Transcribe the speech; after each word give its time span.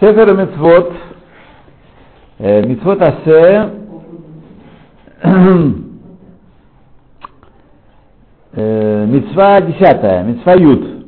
Сефер 0.00 0.32
Мецвод, 0.32 0.92
э, 2.38 2.66
Мецвод 2.68 3.02
Асе, 3.02 3.70
Мецва 8.54 9.60
десятая, 9.62 10.22
Мецва 10.22 10.54
Ют. 10.54 11.04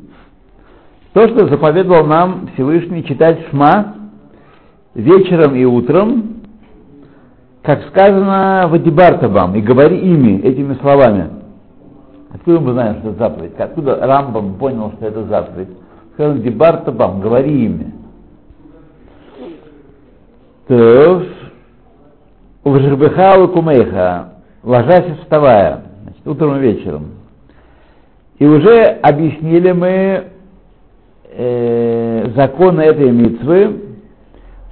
То, 1.13 1.29
что 1.29 1.47
заповедовал 1.47 2.05
нам 2.05 2.49
Всевышний 2.55 3.05
читать 3.05 3.39
Шма 3.51 3.95
вечером 4.95 5.55
и 5.55 5.65
утром, 5.65 6.43
как 7.63 7.87
сказано 7.91 8.67
в 8.69 8.75
Адибартабам, 8.75 9.55
и 9.55 9.61
говори 9.61 9.99
ими, 9.99 10.41
этими 10.41 10.75
словами. 10.75 11.31
Откуда 12.35 12.59
мы 12.59 12.73
знаем, 12.73 12.97
что 12.99 13.11
это 13.11 13.19
заповедь? 13.19 13.55
Откуда 13.57 14.05
Рамбам 14.05 14.55
понял, 14.55 14.95
что 14.97 15.07
это 15.07 15.23
заповедь? 15.27 15.69
Сказано 16.15 16.41
Дибартабам, 16.41 17.21
говори 17.21 17.67
ими. 17.67 18.00
То, 20.71 21.25
Увжирбеха 22.63 23.49
кумейха, 23.49 24.35
ложась 24.63 25.05
и 25.09 25.15
вставая, 25.21 25.83
значит, 26.05 26.25
утром 26.29 26.59
и 26.59 26.61
вечером. 26.61 27.15
И 28.39 28.47
уже 28.47 28.85
объяснили 29.03 29.73
мы 29.73 30.27
э, 31.33 32.31
законы 32.37 32.83
этой 32.83 33.11
митцвы 33.11 33.81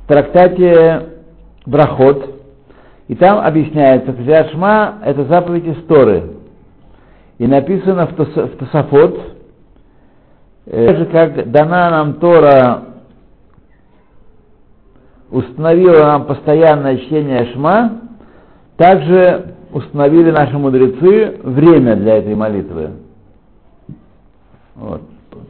в 0.05 0.07
трактате 0.07 1.07
Брахот, 1.67 2.33
и 3.09 3.17
там 3.17 3.45
объясняется, 3.45 4.13
что 4.13 4.49
Шма– 4.53 4.99
это 5.05 5.25
заповедь 5.25 5.67
истории. 5.67 6.31
И 7.39 7.47
написано 7.49 8.07
в, 8.07 8.15
Тос, 8.15 8.29
Тософот, 8.61 9.21
э, 10.67 10.97
же 10.97 11.07
как 11.07 11.51
дана 11.51 11.91
нам 11.91 12.15
Тора 12.21 12.88
установила 15.31 16.05
нам 16.05 16.25
постоянное 16.25 16.99
чтение 16.99 17.47
Шма, 17.53 18.01
также 18.77 19.55
установили 19.73 20.31
наши 20.31 20.57
мудрецы 20.57 21.41
время 21.43 21.97
для 21.97 22.19
этой 22.19 22.35
молитвы. 22.35 22.91
Вот. 24.75 25.03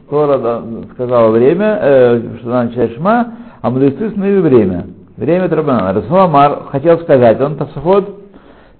Тора 0.09 0.63
сказала 0.93 1.29
время, 1.29 1.79
э, 1.81 2.21
что 2.39 2.49
надо 2.49 2.71
читать 2.71 2.95
Шма, 2.95 3.33
а 3.61 3.69
мудрецы 3.69 4.07
установили 4.07 4.39
время. 4.39 4.87
Время 5.17 5.49
Трабанана. 5.49 5.93
Расуламар 5.93 6.63
хотел 6.71 6.99
сказать, 6.99 7.39
он 7.41 7.57
Тасафот, 7.57 8.21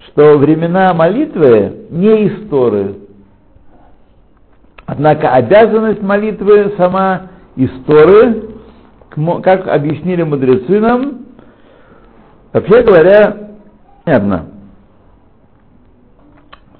что 0.07 0.37
времена 0.37 0.93
молитвы 0.93 1.85
не 1.89 2.29
истории. 2.29 2.95
Однако 4.85 5.29
обязанность 5.29 6.01
молитвы 6.01 6.73
сама 6.77 7.23
истории 7.55 8.48
как 9.41 9.67
объяснили 9.67 10.23
мудрецы 10.23 10.79
нам, 10.79 11.25
вообще 12.53 12.83
говоря, 12.83 13.49
понятно. 14.05 14.45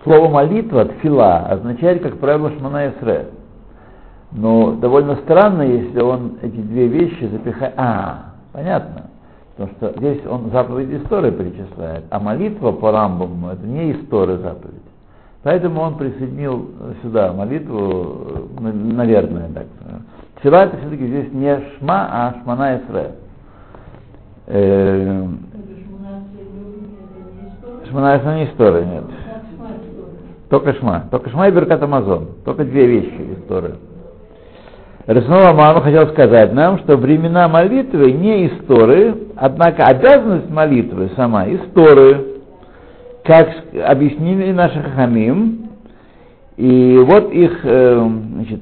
Слово 0.03 0.29
молитва, 0.29 0.85
тфила, 0.85 1.39
означает, 1.47 2.01
как 2.01 2.19
правило, 2.19 2.51
шмана 2.51 2.89
исре. 2.89 3.27
Но 4.31 4.73
довольно 4.73 5.15
странно, 5.17 5.63
если 5.63 6.01
он 6.01 6.37
эти 6.41 6.55
две 6.55 6.87
вещи 6.87 7.25
запихает. 7.25 7.73
А, 7.77 8.33
понятно. 8.53 9.09
Потому 9.55 9.75
что 9.75 9.99
здесь 9.99 10.25
он 10.25 10.51
заповедь 10.51 11.03
истории 11.03 11.31
перечисляет, 11.31 12.05
а 12.11 12.19
молитва 12.19 12.71
по 12.71 12.91
Рамбаму 12.91 13.49
это 13.49 13.65
не 13.67 13.91
история 13.91 14.37
заповедь. 14.37 14.81
Поэтому 15.43 15.81
он 15.81 15.95
присоединил 15.95 16.69
сюда 17.01 17.33
молитву, 17.33 18.47
наверное, 18.59 19.49
так. 19.53 19.65
Тфила 20.39 20.63
это 20.63 20.77
все-таки 20.77 21.05
здесь 21.05 21.31
не 21.33 21.59
шма, 21.77 22.07
а 22.11 22.35
шмана 22.41 22.77
эсре. 22.77 23.11
Э, 24.47 25.27
шмана 27.89 28.17
эсре 28.17 28.35
не 28.35 28.45
история, 28.45 28.85
нет. 28.85 29.03
Только 30.49 30.73
шма. 30.75 31.03
Только 31.11 31.29
шма 31.29 31.49
и 31.49 31.51
беркат 31.51 31.83
Амазон. 31.83 32.29
Только 32.45 32.63
две 32.63 32.85
вещи 32.85 33.37
истории. 33.37 33.75
Раснова 35.05 35.53
Мама 35.53 35.81
хотел 35.81 36.07
сказать 36.09 36.53
нам, 36.53 36.79
что 36.79 36.95
времена 36.95 37.47
молитвы 37.47 38.11
не 38.11 38.47
истории, 38.47 39.15
однако 39.35 39.83
обязанность 39.83 40.49
молитвы 40.49 41.09
сама 41.15 41.49
истории, 41.49 42.41
как 43.25 43.49
объяснили 43.85 44.51
наши 44.51 44.81
хахамим, 44.81 45.69
и 46.57 46.97
вот 47.05 47.31
их 47.31 47.59
э, 47.63 48.09
значит, 48.35 48.61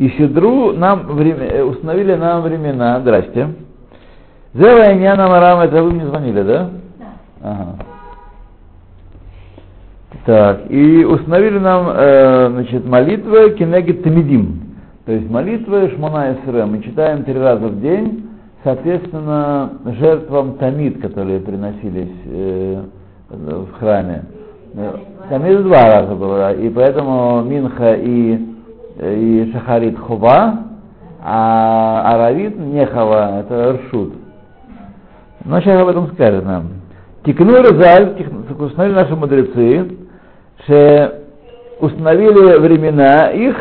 и 0.00 0.08
Сидру 0.16 0.72
нам 0.72 1.08
время, 1.08 1.46
э, 1.46 1.62
установили 1.62 2.14
нам 2.14 2.40
времена. 2.40 3.00
Здрасте. 3.00 3.48
Зева 4.54 4.92
и 4.92 4.96
Няна 4.96 5.28
Марам, 5.28 5.60
это 5.60 5.82
вы 5.82 5.90
мне 5.90 6.06
звонили, 6.06 6.42
да? 6.42 6.70
Да. 6.98 7.06
Ага. 7.42 7.76
Так, 10.24 10.70
и 10.70 11.04
установили 11.04 11.58
нам, 11.58 11.90
э, 11.90 12.48
значит, 12.48 12.86
молитвы 12.86 13.50
Кенегит 13.50 14.02
Тамидим. 14.02 14.62
То 15.04 15.12
есть 15.12 15.30
молитвы 15.30 15.90
Шмона 15.90 16.32
Исре 16.32 16.64
мы 16.64 16.80
читаем 16.80 17.24
три 17.24 17.38
раза 17.38 17.68
в 17.68 17.82
день, 17.82 18.26
соответственно, 18.64 19.70
жертвам 19.98 20.54
Тамид, 20.54 21.02
которые 21.02 21.40
приносились 21.40 22.16
э, 22.24 22.82
в 23.28 23.72
храме. 23.78 24.22
Тамид 25.28 25.62
два 25.62 25.90
раза 25.90 26.14
было, 26.14 26.54
и 26.54 26.70
поэтому 26.70 27.42
Минха 27.42 27.92
и 27.96 28.49
и 29.00 29.50
Шахарит 29.52 29.98
Хува, 29.98 30.64
а 31.22 32.14
Аравит 32.14 32.58
не 32.58 32.84
Хава, 32.86 33.40
это 33.40 33.78
Ршут. 33.78 34.14
Но 35.44 35.60
сейчас 35.60 35.80
об 35.80 35.88
этом 35.88 36.12
скажет 36.12 36.44
нам. 36.44 36.68
Тикну 37.24 37.56
Розаль, 37.56 38.26
установили 38.58 38.94
наши 38.94 39.16
мудрецы, 39.16 39.90
что 40.64 41.20
установили 41.80 42.58
времена 42.58 43.30
их, 43.30 43.56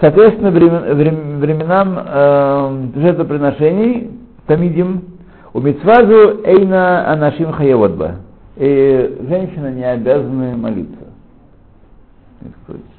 соответственно, 0.00 0.50
временам 0.50 1.98
э, 1.98 3.00
жертвоприношений, 3.00 4.10
тамидим, 4.46 5.04
у 5.52 5.60
мицвазу 5.60 6.42
эйна 6.44 7.10
анашим 7.12 7.52
хаеводба. 7.52 8.16
И 8.56 9.18
женщины 9.28 9.68
не 9.72 9.84
обязаны 9.84 10.56
молиться 10.56 11.06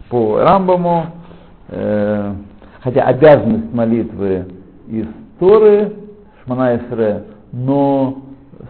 по 0.09 0.39
Рамбаму, 0.39 1.05
э, 1.69 2.33
хотя 2.81 3.03
обязанность 3.03 3.73
молитвы 3.73 4.45
из 4.87 5.05
Торы, 5.39 5.93
Шмана 6.43 6.77
Исре, 6.77 7.23
но 7.51 8.17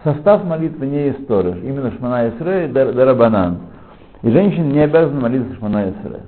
состав 0.04 0.44
молитвы 0.44 0.86
не 0.86 1.08
из 1.08 1.26
Торы, 1.26 1.58
именно 1.62 1.92
Шмана 1.92 2.28
Исре 2.30 2.66
и 2.66 2.72
Дарабанан. 2.72 3.58
И 4.22 4.30
женщина 4.30 4.64
не 4.64 4.80
обязана 4.80 5.20
молиться 5.20 5.54
Шмана 5.56 5.90
Исре. 5.90 6.20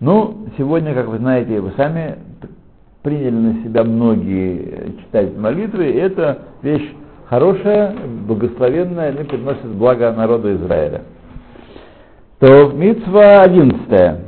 Ну, 0.00 0.46
сегодня, 0.56 0.94
как 0.94 1.06
вы 1.06 1.18
знаете, 1.18 1.60
вы 1.60 1.72
сами 1.76 2.16
приняли 3.02 3.30
на 3.30 3.62
себя 3.64 3.84
многие 3.84 4.58
э, 4.58 4.90
читать 5.00 5.36
молитвы, 5.36 5.90
и 5.90 5.96
это 5.96 6.38
вещь 6.62 6.92
хорошая, 7.28 7.94
благословенная, 8.26 9.12
и 9.12 9.24
приносит 9.24 9.66
благо 9.66 10.12
народу 10.12 10.54
Израиля. 10.54 11.02
То 12.38 12.68
Мицва 12.68 13.42
11 13.42 14.26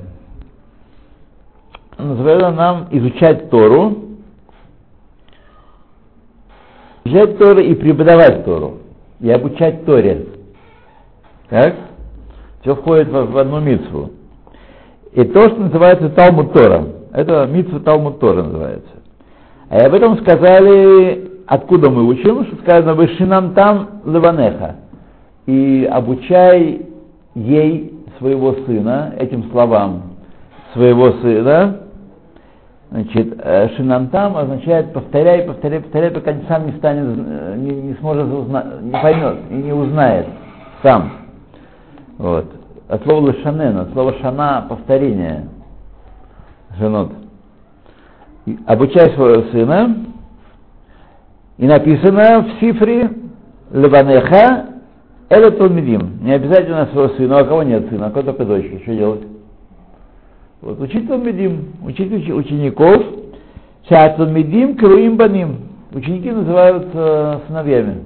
называется 1.99 2.51
нам 2.51 2.87
изучать 2.91 3.51
Тору, 3.51 3.97
изучать 7.05 7.39
Тору 7.39 7.61
и 7.61 7.75
преподавать 7.75 8.45
Тору, 8.45 8.79
и 9.21 9.31
обучать 9.31 9.85
Торе. 9.85 10.27
Так? 11.49 11.75
Все 12.61 12.75
входит 12.75 13.09
в, 13.09 13.33
в 13.33 13.39
одну 13.39 13.61
митцву. 13.61 14.11
И 15.13 15.25
то, 15.25 15.49
что 15.49 15.61
называется 15.61 16.11
Талмуд 16.11 16.53
Тора. 16.53 16.87
Это 17.13 17.47
митцва 17.47 17.81
Талмуд 17.81 18.21
Тора 18.21 18.43
называется. 18.43 18.91
А 19.71 19.87
об 19.87 19.95
этом 19.95 20.19
сказали, 20.19 21.31
откуда 21.47 21.91
мы 21.91 22.05
учим, 22.05 22.45
что 22.47 22.57
сказано 22.57 22.95
«Вышинам 22.95 23.55
там 23.55 24.03
леванеха» 24.05 24.77
и 25.47 25.89
обучай 25.91 26.87
ей 27.35 27.95
своего 28.19 28.53
сына, 28.67 29.15
этим 29.19 29.51
словам 29.51 30.03
своего 30.75 31.13
сына, 31.23 31.88
Значит, 32.91 33.39
э, 33.39 33.69
шинантам 33.77 34.37
означает 34.37 34.95
повторяй, 34.95 35.43
повторяй, 35.43 35.81
повторяй, 35.81 36.11
пока 36.11 36.35
сам 36.49 36.67
не 36.67 36.73
станет, 36.79 37.19
э, 37.19 37.55
не, 37.59 37.71
не 37.71 37.95
сможет 37.97 38.33
узнать, 38.33 38.81
не 38.81 38.93
поймет 38.93 39.37
и 39.51 39.55
не 39.55 39.73
узнает 39.75 40.27
сам. 40.83 41.13
Вот. 42.17 42.47
От 42.89 43.03
слова 43.03 43.27
лошанен, 43.27 43.77
от 43.77 43.93
слова 43.93 44.15
шана 44.23 44.65
повторение. 44.71 45.49
Женот. 46.79 47.13
Обучай 48.67 49.11
своего 49.11 49.43
сына. 49.51 50.07
И 51.59 51.67
написано 51.67 52.41
в 52.43 52.61
цифре 52.61 53.11
Леванеха 53.71 54.67
Талмидим. 55.29 56.21
Не 56.23 56.33
обязательно 56.33 56.87
своего 56.87 57.15
сына, 57.17 57.43
у 57.43 57.45
кого 57.45 57.63
нет 57.65 57.91
сына, 57.91 58.07
а 58.07 58.11
кого 58.11 58.23
только 58.23 58.47
дочки. 58.47 58.81
Что 58.83 58.95
делать? 58.95 59.38
Вот, 60.61 60.81
учить 60.81 61.07
Талмидим, 61.07 61.73
учить 61.85 62.13
учеников, 62.31 63.03
Шатламидим 63.89 64.77
круим 64.77 65.17
баним. 65.17 65.69
Ученики 65.93 66.31
называются 66.31 67.43
сыновьями. 67.47 68.03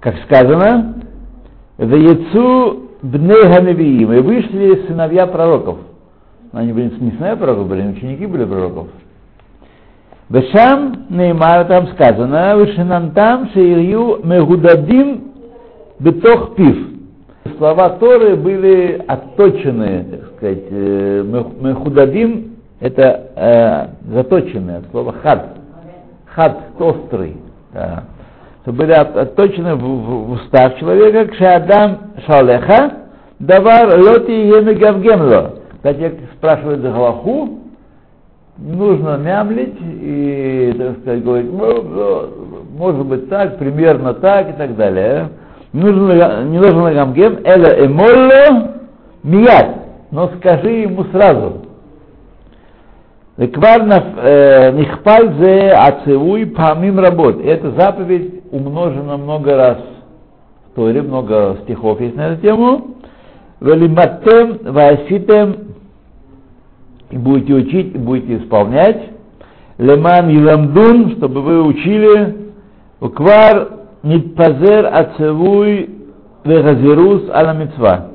Как 0.00 0.16
сказано, 0.24 0.94
в 1.76 1.94
яйцу 1.94 2.90
бней 3.02 3.98
и 4.00 4.20
вышли 4.20 4.86
сыновья 4.86 5.26
пророков. 5.26 5.78
Они 6.52 6.72
были 6.72 6.90
не 7.00 7.10
сыновья 7.12 7.36
пророков, 7.36 7.68
были 7.68 7.86
ученики 7.88 8.26
были 8.26 8.44
пророков. 8.44 8.88
Вешам 10.30 11.06
Неймар 11.10 11.66
там 11.66 11.88
сказано, 11.88 12.56
Вешинантам 12.56 13.50
Шеирью 13.52 14.20
Мегудадим 14.24 15.32
Бетох 15.98 16.54
Пив. 16.54 16.88
Слова 17.58 17.90
Торы 17.90 18.36
были 18.36 19.02
отточены, 19.06 20.20
сказать, 20.40 20.64
э, 20.70 21.22
Мехудадим 21.60 22.56
это 22.80 23.30
э, 23.36 23.86
заточенное, 24.14 24.82
слово 24.90 25.12
хад, 25.22 25.48
хад 26.34 26.56
острый, 26.78 27.36
да. 27.74 28.04
что 28.62 28.72
были 28.72 28.92
отточены 28.92 29.74
в, 29.74 29.80
в, 29.80 30.28
в 30.28 30.30
устах 30.32 30.78
человека, 30.78 31.26
кшадам 31.26 31.98
шалеха, 32.26 32.92
давар 33.38 33.98
лоти 33.98 34.30
емегавгемло. 34.30 35.56
Кстати, 35.74 36.12
спрашивают 36.38 36.80
за 36.80 36.90
Галаху, 36.90 37.60
нужно 38.56 39.18
мямлить 39.18 39.78
и, 39.80 40.74
так 40.76 40.98
сказать, 41.00 41.22
говорить, 41.22 41.52
«Ну, 41.52 41.82
ну, 41.82 42.28
может 42.78 43.04
быть 43.04 43.28
так, 43.28 43.58
примерно 43.58 44.14
так 44.14 44.50
и 44.50 44.52
так 44.54 44.74
далее. 44.76 45.28
Не 45.72 45.82
нужно, 45.82 46.44
не 46.44 46.58
нужно 46.58 46.92
гамгем, 46.94 47.40
эла 47.44 47.86
эмолло 47.86 48.70
мият, 49.22 49.79
но 50.10 50.30
скажи 50.38 50.70
ему 50.70 51.04
сразу. 51.12 51.66
Квар 53.36 53.84
нихпаль 54.74 55.34
зе 55.38 55.70
ацевуй 55.70 56.46
памим 56.46 56.98
работ. 56.98 57.40
Эта 57.42 57.70
заповедь 57.70 58.42
умножена 58.50 59.16
много 59.16 59.56
раз 59.56 59.78
в 60.66 60.74
Торе, 60.74 61.00
много 61.02 61.58
стихов 61.62 62.00
есть 62.00 62.16
на 62.16 62.28
эту 62.28 62.42
тему. 62.42 62.96
Велиматем 63.60 64.58
васитем 64.62 65.56
и 67.10 67.16
будете 67.16 67.54
учить, 67.54 67.94
и 67.94 67.98
будете 67.98 68.38
исполнять. 68.38 69.10
Леман 69.78 70.30
Иламдун, 70.30 71.12
чтобы 71.16 71.40
вы 71.40 71.62
учили. 71.62 72.52
Уквар 73.00 73.68
нитпазер 74.02 74.86
ацевуй 74.92 75.90
вегазирус 76.44 77.22
ала 77.32 77.54
мецва. 77.54 78.08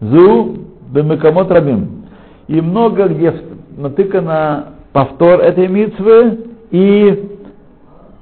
Зу 0.00 0.61
бемекамот 0.92 1.50
рабим. 1.50 2.04
И 2.48 2.60
много 2.60 3.08
где 3.08 3.34
натыкано 3.76 4.66
повтор 4.92 5.40
этой 5.40 5.68
митцвы 5.68 6.40
и 6.70 7.38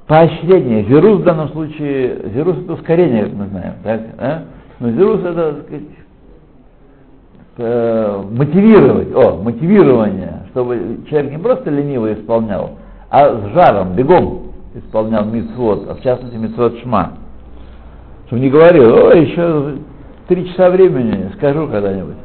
поощрение. 0.07 0.83
Зирус 0.85 1.19
в 1.19 1.23
данном 1.23 1.49
случае, 1.49 2.29
зирус 2.33 2.57
это 2.57 2.73
ускорение, 2.73 3.25
как 3.25 3.33
мы 3.33 3.47
знаем, 3.47 3.73
так? 3.83 4.01
А? 4.17 4.43
Но 4.79 4.91
зирус 4.91 5.21
это, 5.21 5.53
так 5.53 5.63
сказать, 5.65 5.83
э, 7.57 8.23
мотивировать, 8.31 9.15
о, 9.15 9.41
мотивирование, 9.41 10.43
чтобы 10.51 10.99
человек 11.09 11.31
не 11.31 11.37
просто 11.37 11.69
лениво 11.69 12.13
исполнял, 12.13 12.71
а 13.09 13.37
с 13.37 13.53
жаром, 13.53 13.93
бегом 13.93 14.53
исполнял 14.75 15.25
митцвот, 15.25 15.89
а 15.89 15.95
в 15.95 16.01
частности 16.01 16.35
митцвот 16.35 16.79
шма. 16.79 17.13
Чтобы 18.27 18.41
не 18.41 18.49
говорил, 18.49 19.07
о, 19.07 19.13
еще 19.13 19.75
три 20.27 20.49
часа 20.49 20.69
времени, 20.69 21.31
скажу 21.37 21.67
когда-нибудь. 21.67 22.15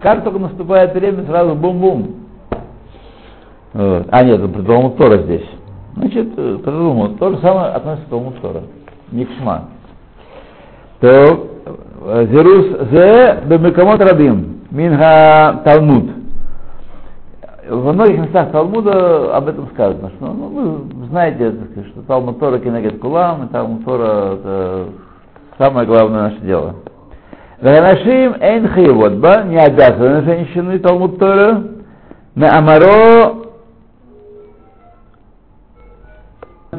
Как 0.00 0.24
только 0.24 0.38
наступает 0.38 0.94
время, 0.94 1.24
сразу 1.24 1.54
бум-бум. 1.54 2.16
Вот. 3.72 4.06
А 4.10 4.24
нет, 4.24 4.40
про 4.52 4.62
Талмуд 4.62 4.96
Тора 4.96 5.18
здесь. 5.18 5.48
Значит, 5.96 6.28
э, 6.36 6.58
Талмуд. 6.64 7.18
То 7.18 7.30
же 7.30 7.38
самое 7.38 7.72
относится 7.72 8.06
к 8.06 8.10
Талмуд 8.10 8.40
Тора, 8.40 8.62
не 9.10 9.24
к 9.24 9.30
Шма. 9.38 9.64
То 11.00 11.56
Зерус 12.30 12.90
зе 12.90 13.42
бемекамот 13.46 14.00
рабим, 14.00 14.60
минга 14.70 15.62
Талмуд. 15.64 16.10
Во 17.68 17.92
многих 17.92 18.18
местах 18.18 18.52
Талмуда 18.52 19.36
об 19.36 19.48
этом 19.48 19.68
сказано, 19.74 20.10
что 20.10 20.26
ну, 20.26 20.86
вы 20.94 21.06
знаете, 21.06 21.52
что 21.90 22.02
Талмуд 22.02 22.38
Тора 22.38 22.60
кинегет 22.60 23.00
кулам, 23.00 23.44
и 23.44 23.48
Талмуд 23.48 23.84
Тора 23.84 24.34
это 24.34 24.84
самое 25.58 25.86
главное 25.86 26.30
наше 26.30 26.40
дело. 26.42 26.76
Ганашим 27.60 28.36
эйн 28.40 29.20
ба, 29.20 29.44
не 29.44 29.58
обязаны 29.58 30.22
женщины 30.22 30.78
Талмуд 30.78 31.18
Тора, 31.18 31.62
на 32.34 32.58
Амаро 32.58 33.46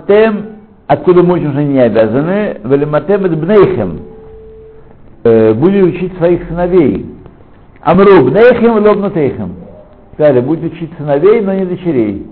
тем, 0.08 0.46
откуда 0.86 1.24
мы 1.24 1.36
учим, 1.36 1.52
что 1.52 1.60
они 1.60 1.74
не 1.74 1.82
обязаны, 1.82 2.62
велиматем 2.64 3.24
бнейхем, 3.24 4.02
Э, 5.28 5.54
будете 5.54 5.84
учить 5.84 6.18
своих 6.18 6.48
сыновей. 6.48 7.06
Амру 7.82 8.24
бнейхем 8.30 8.76
лобнутейхем. 8.76 9.56
Сказали, 10.14 10.40
будете 10.40 10.68
учить 10.68 10.92
сыновей, 10.98 11.42
но 11.42 11.54
не 11.54 11.66
дочерей. 11.66 12.26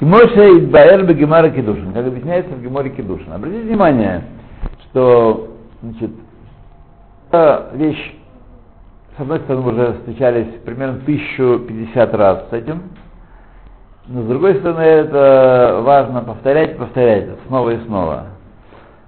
Кимоша 0.00 0.58
Идбаэр 0.58 1.04
Бегемара 1.04 1.50
Кедушин, 1.50 1.92
как 1.92 2.06
объясняется 2.06 2.52
в 2.52 2.62
Геморе 2.62 2.90
Кедушин. 2.90 3.32
Обратите 3.32 3.62
внимание, 3.62 4.22
что 4.90 5.50
значит, 5.82 6.10
эта 7.34 7.70
вещь, 7.74 8.14
с 9.16 9.20
одной 9.20 9.40
стороны, 9.40 9.64
мы 9.64 9.72
уже 9.72 9.92
встречались 9.94 10.60
примерно 10.64 11.00
1050 11.02 12.14
раз 12.14 12.48
с 12.48 12.52
этим, 12.52 12.82
но 14.06 14.22
с 14.22 14.26
другой 14.26 14.56
стороны, 14.56 14.80
это 14.80 15.80
важно 15.82 16.20
повторять, 16.20 16.76
повторять 16.78 17.28
снова 17.48 17.70
и 17.70 17.84
снова, 17.86 18.26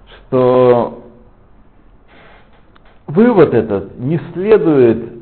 что 0.07 1.03
вывод 3.07 3.55
этот 3.55 3.99
не 3.99 4.19
следует 4.33 5.13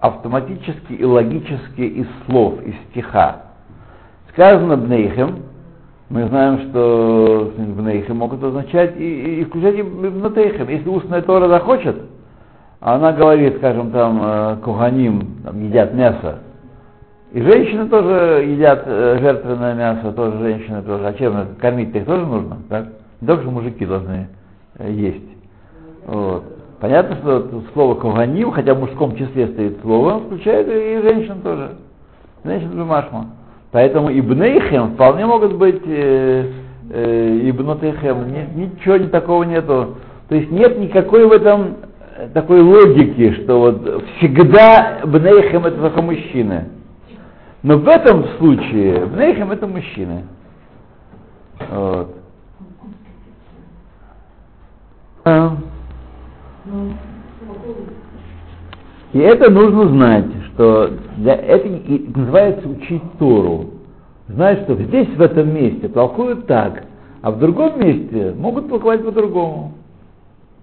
автоматически 0.00 0.92
и 0.92 1.04
логически 1.04 1.80
из 1.80 2.06
слов, 2.26 2.62
из 2.62 2.74
стиха. 2.90 3.42
Сказано 4.30 4.76
Бнейхем, 4.76 5.42
мы 6.10 6.26
знаем, 6.28 6.70
что 6.70 7.52
Бнейхем 7.56 8.16
могут 8.16 8.42
означать 8.42 8.96
и, 8.98 9.40
и 9.40 9.44
включать 9.44 9.78
и 9.78 9.82
Бнотейхем. 9.82 10.68
Если 10.68 10.88
устная 10.88 11.20
Тора 11.20 11.48
захочет, 11.48 11.96
она 12.80 13.12
говорит, 13.12 13.56
скажем, 13.58 13.90
там, 13.90 14.20
э, 14.22 14.56
куханим, 14.64 15.42
там, 15.44 15.62
едят 15.62 15.92
мясо, 15.92 16.38
и 17.32 17.42
женщины 17.42 17.88
тоже 17.88 18.44
едят 18.46 18.84
э, 18.86 19.18
жертвенное 19.20 19.74
мясо, 19.74 20.12
тоже 20.12 20.38
женщины 20.38 20.82
тоже. 20.82 21.06
А 21.06 21.12
чем 21.12 21.56
кормить 21.60 21.94
их 21.94 22.06
тоже 22.06 22.24
нужно, 22.24 22.58
так? 22.70 22.86
Не 23.20 23.26
только 23.26 23.42
же 23.42 23.50
мужики 23.50 23.84
должны 23.84 24.28
э, 24.78 24.90
есть. 24.90 25.28
Вот. 26.06 26.44
Понятно, 26.80 27.16
что 27.16 27.62
слово 27.74 27.96
Коганим, 27.96 28.52
хотя 28.52 28.72
в 28.72 28.80
мужском 28.80 29.14
числе 29.16 29.48
стоит 29.48 29.80
слово, 29.82 30.20
включает 30.20 30.68
и 30.68 31.02
женщин 31.02 31.42
тоже. 31.42 31.72
Женщин 32.44 32.70
Бумашма. 32.70 33.26
Поэтому 33.70 34.10
ибнейхем 34.10 34.94
вполне 34.94 35.26
могут 35.26 35.54
быть 35.56 35.82
э, 35.84 36.52
э, 36.90 37.40
ибнотейхем. 37.44 38.56
Ничего 38.56 38.96
не 38.96 39.08
такого 39.08 39.42
нету. 39.42 39.96
То 40.28 40.34
есть 40.34 40.50
нет 40.50 40.78
никакой 40.78 41.26
в 41.26 41.32
этом 41.32 41.76
э, 42.16 42.28
такой 42.32 42.62
логики, 42.62 43.42
что 43.42 43.60
вот 43.60 44.04
всегда 44.16 45.00
бнейхем 45.04 45.66
это 45.66 45.76
только 45.76 46.00
мужчины. 46.00 46.68
Но 47.62 47.76
в 47.76 47.88
этом 47.88 48.24
случае 48.38 49.04
бнейхем 49.06 49.50
это 49.50 49.66
мужчины. 49.66 50.24
Вот. 51.70 52.14
И 59.12 59.18
это 59.18 59.50
нужно 59.50 59.88
знать, 59.88 60.26
что 60.58 60.90
для 61.18 61.36
это 61.36 61.68
называется 62.16 62.68
учить 62.68 63.02
Тору. 63.20 63.66
Знать, 64.26 64.62
что 64.64 64.74
здесь, 64.74 65.08
в 65.16 65.22
этом 65.22 65.54
месте, 65.54 65.88
толкуют 65.88 66.46
так, 66.48 66.84
а 67.22 67.30
в 67.30 67.38
другом 67.38 67.80
месте 67.80 68.34
могут 68.36 68.68
толковать 68.68 69.04
по-другому. 69.04 69.74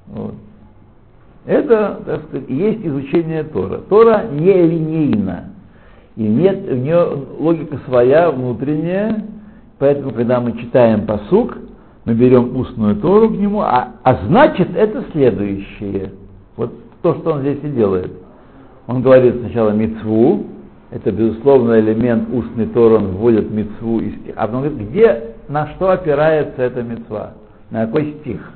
Вот. 0.07 0.33
Это, 1.45 2.01
так 2.05 2.23
сказать, 2.25 2.49
есть 2.49 2.85
изучение 2.85 3.43
Тора. 3.45 3.77
Тора 3.89 4.25
не 4.31 4.51
линейна. 4.51 5.51
И 6.17 6.23
нет, 6.23 6.69
у 6.69 6.75
нее 6.75 7.07
логика 7.39 7.79
своя, 7.87 8.31
внутренняя. 8.31 9.25
Поэтому, 9.79 10.11
когда 10.11 10.41
мы 10.41 10.57
читаем 10.57 11.05
посук, 11.05 11.57
мы 12.03 12.13
берем 12.13 12.55
устную 12.57 12.97
Тору 12.97 13.29
к 13.29 13.33
нему, 13.33 13.61
а, 13.61 13.93
а 14.03 14.25
значит 14.27 14.75
это 14.75 15.05
следующее. 15.13 16.11
Вот 16.57 16.73
то, 17.01 17.15
что 17.15 17.33
он 17.33 17.41
здесь 17.41 17.59
и 17.63 17.69
делает. 17.69 18.24
Он 18.87 19.01
говорит 19.01 19.35
сначала 19.39 19.71
мицву, 19.71 20.45
это 20.91 21.11
безусловно 21.11 21.79
элемент 21.79 22.29
устной 22.31 22.67
Торы, 22.67 22.95
он 22.95 23.07
вводит 23.13 23.49
мицву 23.49 23.99
из 23.99 24.15
стих. 24.21 24.35
А 24.37 24.45
потом 24.45 24.61
говорит, 24.61 24.89
где, 24.89 25.35
на 25.47 25.67
что 25.69 25.89
опирается 25.89 26.61
эта 26.61 26.83
мицва, 26.83 27.31
на 27.71 27.85
какой 27.85 28.15
стих. 28.21 28.51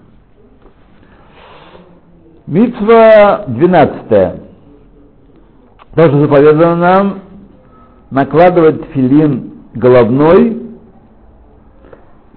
Мицва 2.46 3.46
12. 3.48 4.42
Тоже 5.96 6.20
заповедано 6.20 6.76
нам 6.76 7.20
накладывать 8.12 8.86
филин 8.94 9.52
головной, 9.74 10.62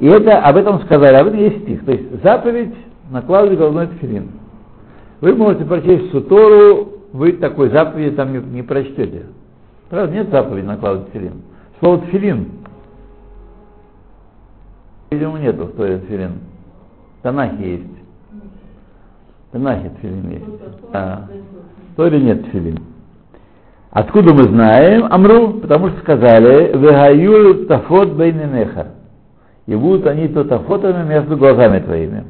и 0.01 0.07
это 0.07 0.39
об 0.41 0.57
этом 0.57 0.81
сказали, 0.83 1.15
об 1.15 1.29
этом 1.29 1.39
есть 1.39 1.63
стих. 1.63 1.85
То 1.85 1.93
есть 1.93 2.23
заповедь 2.23 2.75
накладывать 3.11 3.59
головной 3.59 3.89
филин. 4.01 4.31
Вы 5.21 5.35
можете 5.35 5.65
прочесть 5.65 6.11
Сутору, 6.11 6.92
вы 7.12 7.33
такой 7.33 7.71
заповеди 7.71 8.16
там 8.16 8.33
не, 8.33 8.38
не 8.38 8.62
прочтете. 8.62 9.26
Правда, 9.90 10.14
нет 10.14 10.31
заповеди 10.31 10.64
накладывать 10.64 11.11
филин. 11.12 11.42
Слово 11.78 11.99
тфилин. 12.07 12.49
Видимо, 15.11 15.38
нету 15.38 15.66
в 15.66 15.73
Торе 15.73 15.99
тфилин. 15.99 16.33
В 17.19 17.23
Танахе 17.23 17.73
есть. 17.73 17.85
В 19.49 19.52
Танахе 19.52 19.90
тфилин 19.99 20.31
есть. 20.31 20.45
А, 20.92 21.28
в 21.92 21.97
Торе 21.97 22.21
нет 22.21 22.47
тфилин. 22.47 22.78
Откуда 23.90 24.33
мы 24.33 24.45
знаем? 24.45 25.04
Амру, 25.11 25.61
потому 25.61 25.90
что 25.90 26.00
сказали, 26.00 26.75
вегаюль 26.75 27.66
тафот 27.66 28.12
бейненеха. 28.12 28.92
И 29.66 29.75
будут 29.75 30.07
они 30.07 30.28
то 30.28 30.45
тафотами 30.45 31.07
между 31.07 31.37
глазами 31.37 31.78
твоими. 31.81 32.25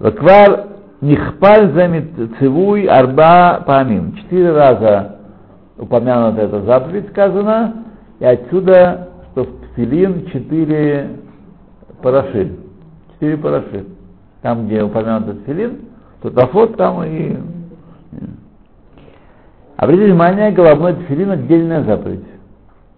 Ваквар 0.00 0.73
нихпаль 1.04 1.70
цивуй 2.38 2.86
арба 2.86 3.62
памим. 3.66 4.16
Четыре 4.16 4.52
раза 4.52 5.16
упомянута 5.76 6.42
эта 6.42 6.62
заповедь 6.62 7.08
сказана, 7.10 7.84
и 8.20 8.24
отсюда, 8.24 9.08
что 9.32 9.44
в 9.44 9.74
тфилин 9.74 10.26
четыре 10.26 11.10
параши. 12.02 12.56
Четыре 13.14 13.36
параши. 13.36 13.84
Там, 14.42 14.66
где 14.66 14.82
упомянут 14.82 15.44
тфилин, 15.44 15.80
то 16.22 16.30
тафот 16.30 16.76
там 16.76 17.04
и 17.04 17.36
Обратите 19.76 20.06
внимание, 20.06 20.52
головной 20.52 20.94
тфилин 20.94 21.32
отдельная 21.32 21.82
заповедь. 21.82 22.24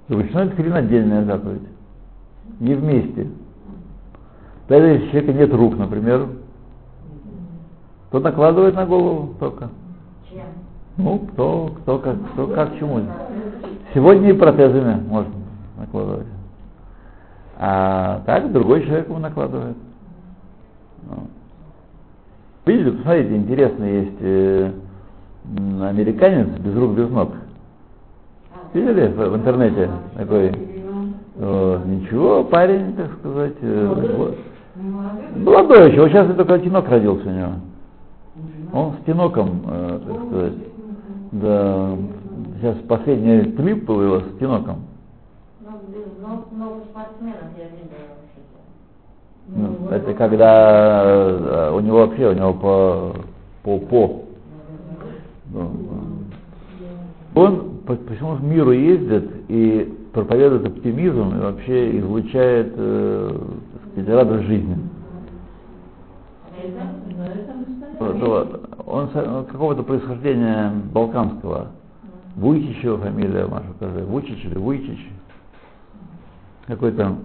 Ручной 0.08 0.50
тфилин 0.50 0.74
отдельная 0.74 1.24
заповедь. 1.24 1.68
Не 2.60 2.74
вместе. 2.74 3.28
Даже 4.68 4.86
если 4.86 5.06
у 5.06 5.10
человека 5.10 5.32
нет 5.32 5.54
рук, 5.54 5.76
например, 5.76 6.26
кто 8.08 8.20
накладывает 8.20 8.74
на 8.74 8.86
голову 8.86 9.34
только? 9.38 9.68
Ну, 10.96 11.18
кто, 11.18 11.72
кто 11.82 11.98
как, 11.98 12.16
кто 12.32 12.46
как 12.46 12.78
чему. 12.78 13.00
Сегодня 13.92 14.30
и 14.30 14.32
протезами 14.32 15.00
можно 15.08 15.32
накладывать. 15.76 16.26
А 17.58 18.22
так 18.26 18.52
другой 18.52 18.84
человек 18.84 19.08
ему 19.08 19.18
накладывает. 19.18 19.76
Ну. 21.08 21.26
Видите, 22.66 22.92
посмотрите, 22.92 23.36
интересно 23.36 23.84
есть 23.84 24.16
э, 24.20 24.70
американец 25.82 26.48
без 26.58 26.74
рук, 26.76 26.92
без 26.92 27.08
ног. 27.10 27.32
Видели 28.74 29.06
в, 29.08 29.30
в 29.30 29.36
интернете 29.36 29.90
такой? 30.16 30.52
Вот, 31.36 31.84
ничего, 31.86 32.44
парень, 32.44 32.94
так 32.94 33.12
сказать, 33.20 33.56
э, 33.60 34.32
молодой 35.36 35.90
еще, 35.90 36.02
вот 36.02 36.10
сейчас 36.10 36.34
только 36.34 36.58
тинок 36.58 36.88
родился 36.88 37.28
у 37.28 37.32
него. 37.32 37.52
Он 38.76 38.92
с 38.92 39.04
тиноком, 39.06 39.62
э, 39.66 40.00
так 40.06 40.26
сказать, 40.26 40.52
да, 41.32 41.96
сейчас 42.60 42.76
последний 42.86 43.52
клип 43.52 43.86
был 43.86 44.02
его 44.02 44.20
с 44.20 44.38
тиноком. 44.38 44.84
Ну, 49.48 49.88
это 49.90 50.12
когда 50.12 51.02
э, 51.04 51.72
у 51.74 51.80
него 51.80 51.98
вообще, 51.98 52.28
у 52.28 52.32
него 52.34 52.52
по, 52.52 53.12
по, 53.62 53.78
по 53.78 54.22
он 57.34 57.78
по, 57.86 57.94
по 57.94 58.14
всему 58.14 58.36
миру 58.38 58.72
ездит 58.72 59.30
и 59.48 59.94
проповедует 60.12 60.66
оптимизм 60.66 61.34
и 61.34 61.40
вообще 61.40 61.98
излучает 61.98 62.72
э, 62.76 63.38
сказать, 63.92 64.08
радость 64.08 64.46
жизни. 64.46 64.76
Вот, 67.98 68.60
он, 68.86 69.10
он 69.14 69.44
какого-то 69.46 69.82
происхождения 69.82 70.70
балканского. 70.92 71.68
Вуйчич 72.36 72.84
его 72.84 72.98
фамилия, 72.98 73.46
Маша, 73.46 73.66
скажи. 73.76 74.04
Вучич 74.04 74.44
или 74.44 74.58
Вуйчич? 74.58 75.10
Какой-то 76.66 77.16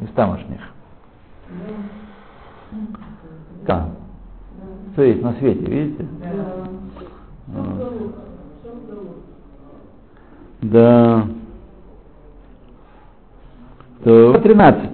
из 0.00 0.08
тамошних. 0.10 0.60
Да. 3.66 3.88
Все 4.92 5.02
есть 5.04 5.22
на 5.22 5.32
свете, 5.34 5.64
видите? 5.64 6.06
Да. 10.60 11.26
То 14.04 14.38
13. 14.38 14.92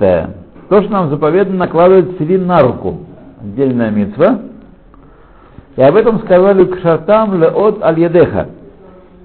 То, 0.69 0.83
что 0.83 0.91
нам 0.91 1.11
заповедано 1.11 1.57
накладывать 1.57 2.17
филин 2.17 2.47
на 2.47 2.61
руку. 2.61 3.01
Отдельная 3.41 3.91
митва. 3.91 4.41
И 5.77 5.83
об 5.83 5.97
этом 5.97 6.21
сказали 6.21 6.65
к 6.65 6.81
шартам 6.81 7.43
от 7.43 7.83
аль 7.83 8.01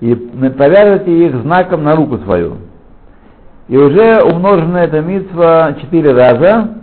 И 0.02 0.16
повязывайте 0.16 1.28
их 1.28 1.36
знаком 1.42 1.84
на 1.84 1.96
руку 1.96 2.18
свою. 2.20 2.58
И 3.68 3.78
уже 3.78 4.24
умножена 4.24 4.78
эта 4.78 5.02
митва 5.02 5.76
четыре 5.80 6.12
раза. 6.14 6.76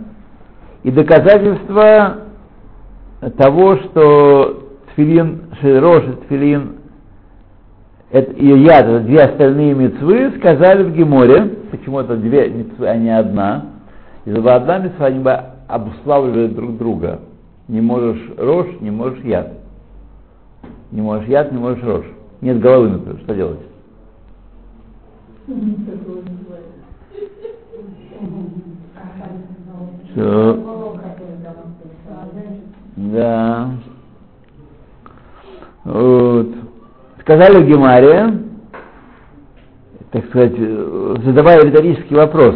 И 0.83 0.91
доказательство 0.91 2.17
того, 3.37 3.77
что 3.77 4.63
тфилин 4.93 5.41
широш 5.59 6.03
и 6.03 6.11
тфилин 6.25 6.77
это, 8.09 8.31
и 8.31 8.45
яд, 8.45 8.85
это 8.85 8.99
две 9.01 9.19
остальные 9.19 9.73
мецвы, 9.73 10.31
сказали 10.37 10.83
в 10.83 10.95
Геморе, 10.95 11.43
почему 11.71 11.99
это 11.99 12.15
две 12.15 12.47
мецвы, 12.47 12.87
а 12.87 12.95
не 12.95 13.09
одна. 13.09 13.65
Из-за 14.23 14.55
одна 14.55 14.77
мецва 14.79 15.56
обуславливали 15.67 16.47
друг 16.47 16.77
друга. 16.77 17.19
Не 17.67 17.81
можешь 17.81 18.21
рожь, 18.37 18.79
не 18.79 18.91
можешь 18.91 19.23
яд. 19.23 19.53
Не 20.91 21.01
можешь 21.01 21.27
яд, 21.27 21.51
не 21.51 21.57
можешь 21.57 21.83
рожь. 21.83 22.05
Нет 22.41 22.59
головы, 22.59 22.89
например, 22.89 23.19
что 23.23 23.35
делать? 23.35 23.59
Все. 30.11 30.63
Да. 32.95 33.69
Вот. 35.83 36.47
Сказали 37.21 37.63
в 37.63 37.67
Гемаре, 37.67 38.39
так 40.11 40.25
сказать, 40.25 40.57
задавая 41.23 41.61
риторический 41.61 42.15
вопрос. 42.15 42.55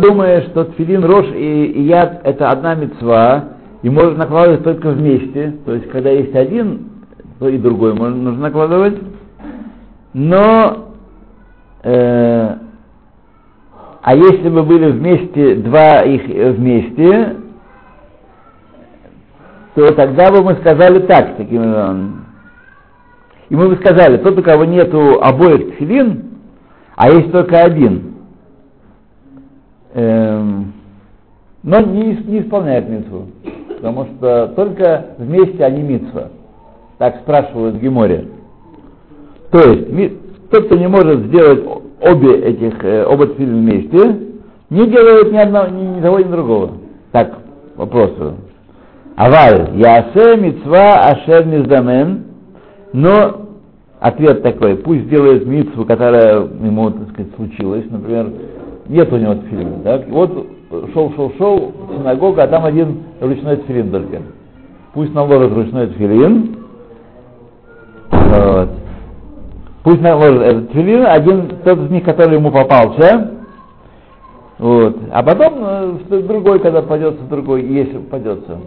Подумая, 0.00 0.40
что 0.48 0.64
тфилин, 0.64 1.04
рожь 1.04 1.30
и, 1.34 1.64
и 1.66 1.82
яд 1.82 2.22
это 2.24 2.48
одна 2.48 2.74
мецва, 2.74 3.44
и 3.82 3.90
можно 3.90 4.16
накладывать 4.16 4.64
только 4.64 4.92
вместе, 4.92 5.56
то 5.66 5.74
есть 5.74 5.90
когда 5.90 6.08
есть 6.08 6.34
один, 6.34 6.88
то 7.38 7.50
и 7.50 7.58
другой 7.58 7.92
можно, 7.92 8.16
нужно 8.16 8.40
накладывать. 8.44 8.98
Но 10.14 10.94
э, 11.82 12.54
а 14.02 14.16
если 14.16 14.48
бы 14.48 14.62
были 14.62 14.90
вместе, 14.90 15.56
два 15.56 16.00
их 16.00 16.22
вместе, 16.56 17.36
то 19.74 19.92
тогда 19.92 20.30
бы 20.30 20.42
мы 20.42 20.54
сказали 20.62 21.00
так, 21.00 21.36
таким 21.36 21.60
образом. 21.60 22.24
И 23.50 23.54
мы 23.54 23.68
бы 23.68 23.76
сказали, 23.76 24.16
тот, 24.16 24.38
у 24.38 24.42
кого 24.42 24.64
нету 24.64 25.20
обоих 25.20 25.74
тфилин, 25.76 26.22
а 26.96 27.10
есть 27.10 27.30
только 27.32 27.58
один, 27.58 28.09
эм, 29.94 30.72
но 31.62 31.80
не, 31.80 32.16
не 32.26 32.40
исполняет 32.40 32.88
митцву, 32.88 33.26
потому 33.76 34.06
что 34.06 34.52
только 34.56 35.06
вместе 35.18 35.64
они 35.64 35.82
митцва. 35.82 36.28
Так 36.98 37.20
спрашивают 37.22 37.76
в 37.76 37.80
Геморе. 37.80 38.26
То 39.50 39.58
есть, 39.58 40.50
тот, 40.50 40.66
кто 40.66 40.76
не 40.76 40.86
может 40.86 41.26
сделать 41.26 41.64
обе 42.00 42.34
этих, 42.40 42.84
э, 42.84 43.04
оба 43.06 43.26
тфилин 43.26 43.60
вместе, 43.60 44.16
не 44.70 44.86
делают 44.86 45.32
ни 45.32 45.36
одного, 45.36 45.68
ни, 45.68 45.96
ни 45.96 46.00
того, 46.00 46.18
ни 46.20 46.30
другого. 46.30 46.72
Так, 47.12 47.38
вопрос. 47.76 48.12
Аваль, 49.16 49.70
ясе 49.74 50.36
мецва 50.36 50.94
ашер 51.10 51.44
миздамен, 51.44 52.24
но 52.92 53.48
ответ 53.98 54.42
такой, 54.42 54.76
пусть 54.76 55.08
делает 55.08 55.46
митцву, 55.46 55.84
которая 55.84 56.40
ему, 56.40 56.90
так 56.90 57.10
сказать, 57.10 57.34
случилась, 57.36 57.84
например, 57.90 58.28
нет 58.90 59.12
у 59.12 59.16
него 59.16 59.34
тфилина, 59.34 59.82
так, 59.84 60.08
вот 60.08 60.46
шел, 60.92 61.12
шел, 61.14 61.32
шел 61.38 61.72
в 61.88 61.96
синагогу, 61.96 62.40
а 62.40 62.48
там 62.48 62.64
один 62.64 63.02
ручной 63.20 63.56
тфилин 63.58 63.90
только. 63.90 64.22
Пусть 64.92 65.14
наложит 65.14 65.52
ручной 65.52 65.86
тфилин, 65.88 66.56
вот. 68.10 68.68
Пусть 69.84 70.00
наложит 70.00 70.42
этот 70.42 70.70
тфилин, 70.70 71.06
один 71.06 71.48
тот 71.64 71.78
из 71.78 71.90
них, 71.90 72.04
который 72.04 72.34
ему 72.34 72.50
попался, 72.50 73.30
вот. 74.58 74.96
А 75.12 75.22
потом 75.22 75.54
э, 76.10 76.20
другой, 76.22 76.58
когда 76.58 76.82
попадется, 76.82 77.22
другой, 77.30 77.62
если 77.62 77.96
попадется. 77.98 78.58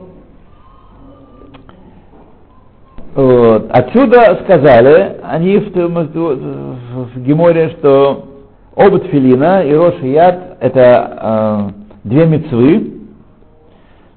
Вот. 3.13 3.67
Отсюда 3.69 4.39
сказали, 4.43 5.17
они 5.21 5.57
в, 5.57 5.75
в, 5.75 7.09
в 7.13 7.23
Геморе, 7.23 7.75
что 7.77 8.32
оба 8.75 8.99
тфилина 8.99 9.63
и 9.63 9.73
Рош 9.73 9.95
и 10.01 10.11
Яд 10.11 10.57
это 10.59 11.71
э, 11.71 11.83
две 12.03 12.25
мецвы. 12.25 12.93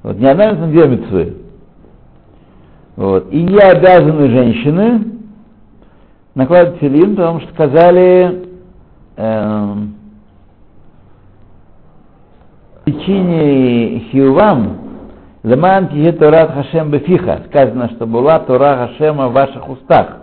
Вот, 0.03 0.19
не 0.19 0.27
одна, 0.27 0.53
но 0.53 0.67
две 0.69 0.87
мецвы. 0.87 1.37
Вот. 2.97 3.31
И 3.31 3.43
не 3.43 3.59
обязаны 3.59 4.29
женщины 4.29 5.05
накладывать 6.35 6.81
филин, 6.81 7.17
потому 7.17 7.41
что 7.41 7.53
сказали 7.53 8.49
э, 9.17 9.75
причине 12.85 14.01
Хиувам, 14.11 14.79
Леман 15.43 15.89
тихе 15.89 16.13
Торат 16.13 16.53
Хашем 16.53 16.91
Бефиха. 16.91 17.43
Сказано, 17.49 17.91
что 17.91 18.07
была 18.07 18.39
Тора 18.41 18.89
Хашема 18.89 19.29
в 19.29 19.33
ваших 19.33 19.69
устах. 19.69 20.19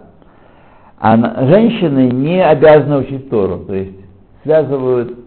А 0.99 1.15
женщины 1.47 2.09
не 2.11 2.43
обязаны 2.43 2.97
учить 2.97 3.29
Тору. 3.29 3.65
То 3.65 3.73
есть 3.75 4.02
связывают, 4.43 5.17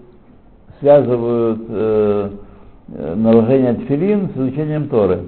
связывают 0.81 1.61
э, 1.69 2.31
э 2.89 3.15
наложение 3.17 3.75
тфилин 3.75 4.31
с 4.35 4.39
изучением 4.39 4.89
Торы. 4.89 5.25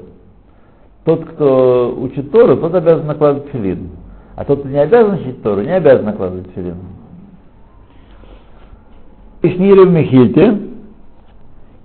Тот, 1.05 1.25
кто 1.25 1.97
учит 1.99 2.31
Тору, 2.31 2.57
тот 2.57 2.75
обязан 2.75 3.07
накладывать 3.07 3.51
филин. 3.51 3.91
А 4.37 4.45
тот, 4.45 4.61
кто 4.61 4.69
не 4.69 4.79
обязан 4.79 5.15
учить 5.15 5.43
Тору, 5.43 5.63
не 5.63 5.75
обязан 5.75 6.05
накладывать 6.05 6.49
филин. 6.55 6.77
Ишнири 9.43 9.87
в 9.87 9.91
Мехильте. 9.91 10.59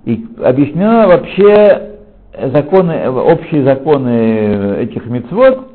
И 0.04 0.26
объяснено 0.42 1.08
вообще 1.08 1.96
законы, 2.52 3.08
общие 3.08 3.64
законы 3.64 4.76
этих 4.80 5.06
мецвод, 5.06 5.68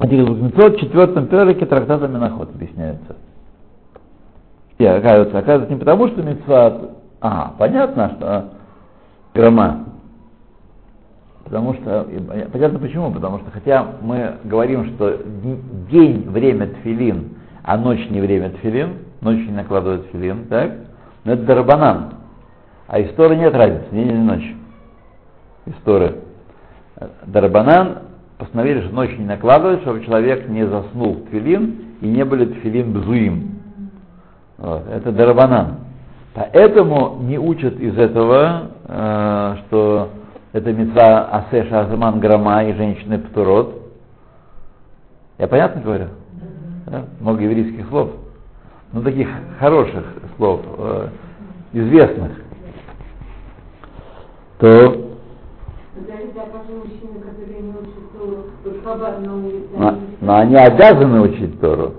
этих 0.00 0.28
мецвод 0.28 0.76
в 0.76 0.80
четвертом 0.80 1.26
переке 1.26 1.66
трактата 1.66 2.08
Миноход 2.08 2.48
объясняется. 2.54 3.16
И 4.80 4.86
оказывается, 4.86 5.36
оказывается, 5.36 5.74
не 5.74 5.78
потому, 5.78 6.08
что 6.08 6.22
мецва, 6.22 6.80
а, 7.20 7.52
понятно, 7.58 8.12
что 8.16 8.48
грома, 9.34 9.84
потому 11.44 11.74
что, 11.74 12.06
понятно 12.50 12.78
почему, 12.78 13.12
потому 13.12 13.40
что 13.40 13.50
хотя 13.50 13.86
мы 14.00 14.36
говорим, 14.42 14.86
что 14.94 15.18
день 15.90 16.30
время 16.30 16.68
тфилин, 16.68 17.28
а 17.62 17.76
ночь 17.76 18.08
не 18.08 18.22
время 18.22 18.52
тфилин, 18.52 18.94
ночь 19.20 19.46
не 19.46 19.52
накладывают 19.52 20.08
тфилин, 20.08 20.46
так, 20.46 20.72
но 21.24 21.32
это 21.32 21.42
дарабанан, 21.42 22.14
а 22.86 23.02
истории 23.02 23.36
нет 23.36 23.54
разницы, 23.54 23.84
день 23.92 24.08
или 24.08 24.16
ночь. 24.16 24.54
История. 25.66 26.14
Дарабанан 27.26 27.98
постановили, 28.38 28.80
что 28.80 28.94
ночью 28.94 29.18
не 29.18 29.26
накладывать, 29.26 29.82
чтобы 29.82 30.02
человек 30.06 30.48
не 30.48 30.66
заснул 30.66 31.16
в 31.16 31.26
тфилин 31.26 31.96
и 32.00 32.06
не 32.08 32.24
были 32.24 32.46
тфилин 32.46 32.94
бзуим. 32.94 33.59
Вот. 34.60 34.82
Это 34.88 35.10
дарабанан. 35.10 35.76
Поэтому 36.34 37.18
не 37.22 37.38
учат 37.38 37.80
из 37.80 37.98
этого, 37.98 38.70
э, 38.86 39.56
что 39.66 40.10
это 40.52 40.72
мецва 40.72 41.24
Асеша 41.24 41.80
Азаман 41.80 42.20
Грама 42.20 42.64
и 42.64 42.74
женщины 42.74 43.18
Птурот. 43.18 43.74
Я 45.38 45.48
понятно 45.48 45.80
говорю? 45.80 46.08
Да? 46.86 47.04
Много 47.20 47.42
еврейских 47.42 47.88
слов. 47.88 48.10
Ну, 48.92 49.02
таких 49.02 49.28
хороших 49.58 50.04
слов, 50.36 50.60
э, 50.78 51.08
известных. 51.72 52.32
То 54.58 55.10
но, 59.76 59.98
но 60.20 60.36
они 60.36 60.56
обязаны 60.56 61.20
учить 61.20 61.60
Тору. 61.60 61.94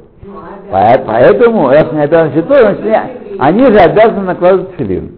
Поэтому, 0.71 1.67
раз 1.67 1.85
они 1.91 2.01
обязаны 2.01 2.41
Тору, 2.43 2.75
значит, 2.81 3.11
они 3.39 3.65
же 3.65 3.77
обязаны 3.77 4.21
накладывать 4.21 4.75
филин. 4.75 5.17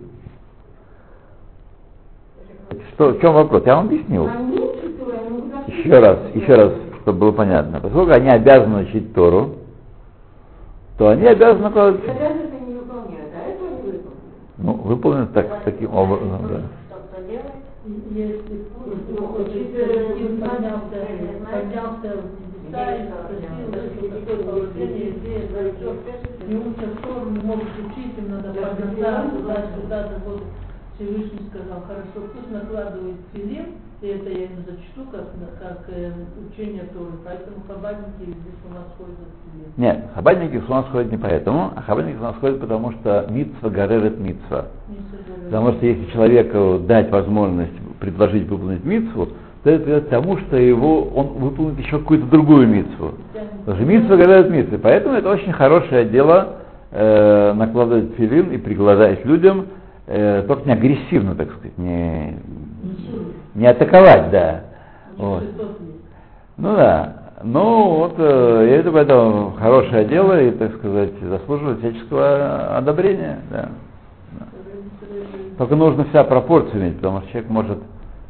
Что, 2.94 3.10
в 3.10 3.22
чем 3.22 3.34
вопрос? 3.34 3.64
Я 3.66 3.76
вам 3.76 3.86
объяснил. 3.86 4.30
Еще 5.68 5.94
раз, 6.00 6.18
еще 6.34 6.56
раз, 6.56 6.72
чтобы 7.02 7.20
было 7.20 7.32
понятно. 7.32 7.80
Поскольку 7.80 8.14
они 8.14 8.30
обязаны 8.30 8.84
учить 8.84 9.14
Тору, 9.14 9.58
то 10.98 11.10
они 11.10 11.28
обязаны 11.28 11.64
накладывать 11.64 12.02
филин. 12.04 12.18
Ну, 14.58 14.74
выполнят 14.74 15.34
так, 15.34 15.64
таким 15.66 15.94
образом, 15.94 16.48
да 16.50 16.62
если 17.86 18.66
Константин 18.86 20.40
поднялся, 20.40 20.98
поднялся 21.52 22.12
в 22.16 22.32
небеса 22.64 22.96
и 22.96 22.98
спросил, 23.10 23.92
что 23.98 24.08
такое 24.20 24.38
положение 24.44 25.08
не 26.48 26.56
учат 26.56 27.02
Тору, 27.02 27.30
не 27.30 27.40
могут 27.40 27.70
учить, 27.80 28.18
им 28.18 28.32
надо 28.32 28.54
подняться 28.54 29.38
туда-сюда, 29.38 30.10
вот 30.26 30.44
Всевышний 30.96 31.50
сказал, 31.50 31.82
хорошо, 31.88 32.30
пусть 32.34 32.52
накладывает 32.52 33.16
филин, 33.34 33.66
и 34.02 34.08
это 34.08 34.30
я 34.30 34.46
им 34.46 34.52
зачту, 34.68 35.10
как, 35.12 35.32
как 35.60 35.86
э, 35.88 36.12
учение 36.52 36.84
Торы, 36.94 37.14
поэтому 37.24 37.58
хабадники 37.68 38.26
здесь 38.26 38.62
у 38.70 38.74
нас 38.74 38.86
ходят 38.98 39.18
от 39.18 39.34
филин. 39.44 39.74
Нет, 39.78 40.06
хабадники 40.14 40.58
у 40.58 40.72
нас 40.72 40.86
ходят 40.92 41.12
не 41.12 41.18
поэтому, 41.18 41.72
а 41.76 41.82
хабадники 41.82 42.18
у 42.18 42.22
нас 42.22 42.36
ходят 42.36 42.60
потому, 42.60 42.92
что 42.92 43.26
митцва 43.30 43.70
горерет 43.70 44.20
митцва. 44.20 44.68
Потому 45.46 45.74
что 45.74 45.86
если 45.86 46.12
человеку 46.12 46.80
дать 46.86 47.10
возможность 47.12 47.74
предложить 48.00 48.48
выполнить 48.48 48.84
митцву, 48.84 49.30
это 49.72 49.84
приведет 49.84 50.06
к 50.06 50.10
тому, 50.10 50.38
что 50.38 50.58
его, 50.58 51.04
он 51.04 51.28
выполнит 51.40 51.80
еще 51.80 52.00
какую-то 52.00 52.26
другую 52.28 52.68
митцву. 52.68 53.14
Потому 53.60 53.78
что 53.78 53.86
митцва 53.86 54.18
горерет 54.18 54.50
митцвы. 54.50 54.78
Поэтому 54.78 55.16
это 55.16 55.30
очень 55.30 55.54
хорошее 55.54 56.06
дело 56.06 56.58
э, 56.92 57.54
накладывать 57.54 58.16
филин 58.16 58.52
и 58.52 58.58
приглашать 58.58 59.26
людям 59.26 59.68
э, 60.08 60.44
только 60.48 60.66
не 60.66 60.74
агрессивно, 60.74 61.36
так 61.36 61.50
сказать, 61.52 61.78
не, 61.78 62.38
не 63.56 63.68
атаковать, 63.68 64.32
да. 64.32 64.64
Вот. 65.18 65.44
Ну 66.58 66.76
да. 66.76 67.16
Ну 67.44 67.98
вот, 68.00 68.16
э, 68.18 68.80
это 68.80 69.54
хорошее 69.58 70.06
дело 70.06 70.42
и, 70.42 70.52
так 70.52 70.76
сказать, 70.76 71.12
заслуживает 71.22 71.80
всяческого 71.80 72.78
одобрения, 72.78 73.40
да. 73.50 73.70
Только 75.58 75.76
нужно 75.76 76.06
вся 76.06 76.24
пропорцию 76.24 76.82
иметь, 76.82 76.96
потому 76.98 77.22
что 77.22 77.30
человек 77.32 77.50
может 77.50 77.78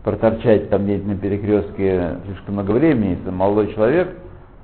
проторчать 0.04 0.70
там 0.70 0.84
где-то 0.86 1.08
на 1.08 1.16
перекрестке 1.16 2.18
слишком 2.26 2.56
много 2.56 2.72
времени, 2.72 3.18
если 3.18 3.30
молодой 3.30 3.74
человек, 3.74 4.10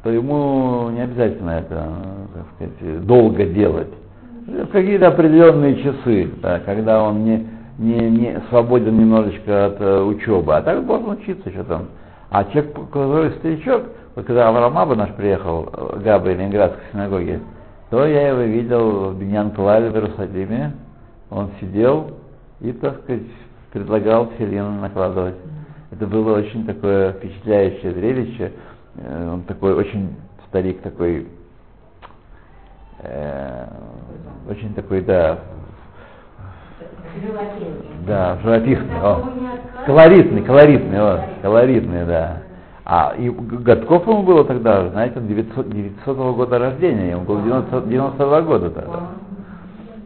то 0.03 0.09
ему 0.09 0.89
не 0.89 1.01
обязательно 1.01 1.51
это, 1.51 1.87
так 2.33 2.45
сказать, 2.55 3.05
долго 3.05 3.45
делать 3.45 3.89
в 4.49 4.67
какие-то 4.67 5.07
определенные 5.07 5.75
часы, 5.83 6.29
да, 6.41 6.59
когда 6.59 7.03
он 7.03 7.23
не, 7.23 7.47
не, 7.77 8.09
не 8.09 8.41
свободен 8.49 8.97
немножечко 8.97 9.67
от 9.67 9.81
э, 9.81 10.01
учебы. 10.01 10.55
А 10.55 10.61
так 10.61 10.83
можно 10.83 11.13
учиться, 11.13 11.49
что 11.51 11.63
там. 11.63 11.85
А 12.29 12.43
человек, 12.45 12.73
который 12.91 13.31
старичок, 13.31 13.83
вот 14.15 14.25
когда 14.25 14.49
Авраам 14.49 14.77
Аба 14.77 14.95
наш 14.95 15.11
приехал, 15.11 15.69
э, 15.71 15.99
Габа 16.03 16.31
из 16.31 16.37
Ленинградской 16.37 16.83
синагоги, 16.91 17.39
то 17.89 18.05
я 18.05 18.29
его 18.29 18.41
видел 18.41 19.11
в 19.11 19.19
Беньян 19.19 19.51
Клаве 19.51 19.89
в 19.89 19.95
Иерусалиме. 19.95 20.73
Он 21.29 21.49
сидел 21.59 22.11
и, 22.59 22.71
так 22.71 23.01
сказать, 23.03 23.23
предлагал 23.71 24.31
Селену 24.37 24.79
накладывать. 24.81 25.35
Это 25.91 26.05
было 26.07 26.37
очень 26.37 26.65
такое 26.65 27.13
впечатляющее 27.13 27.93
зрелище. 27.93 28.51
Э, 28.95 29.29
он 29.33 29.43
такой 29.43 29.73
очень 29.73 30.15
старик, 30.47 30.81
такой 30.81 31.27
э, 32.99 33.67
очень 34.49 34.73
такой, 34.73 35.01
да, 35.01 35.39
да, 38.07 38.37
живописный, 38.41 38.99
о, 39.01 39.29
колоритный, 39.85 40.41
колоритный, 40.43 41.01
вот, 41.01 41.21
колоритный, 41.41 42.05
да. 42.05 42.37
А 42.85 43.13
и 43.17 43.29
годков 43.29 44.07
ему 44.07 44.23
было 44.23 44.43
тогда, 44.45 44.89
знаете, 44.89 45.19
он 45.19 45.27
900, 45.27 45.69
900 45.69 46.17
года 46.35 46.57
рождения, 46.57 47.11
ему 47.11 47.23
было 47.23 47.41
90, 47.41 47.81
92 47.81 48.41
года 48.41 48.69
тогда. 48.71 48.99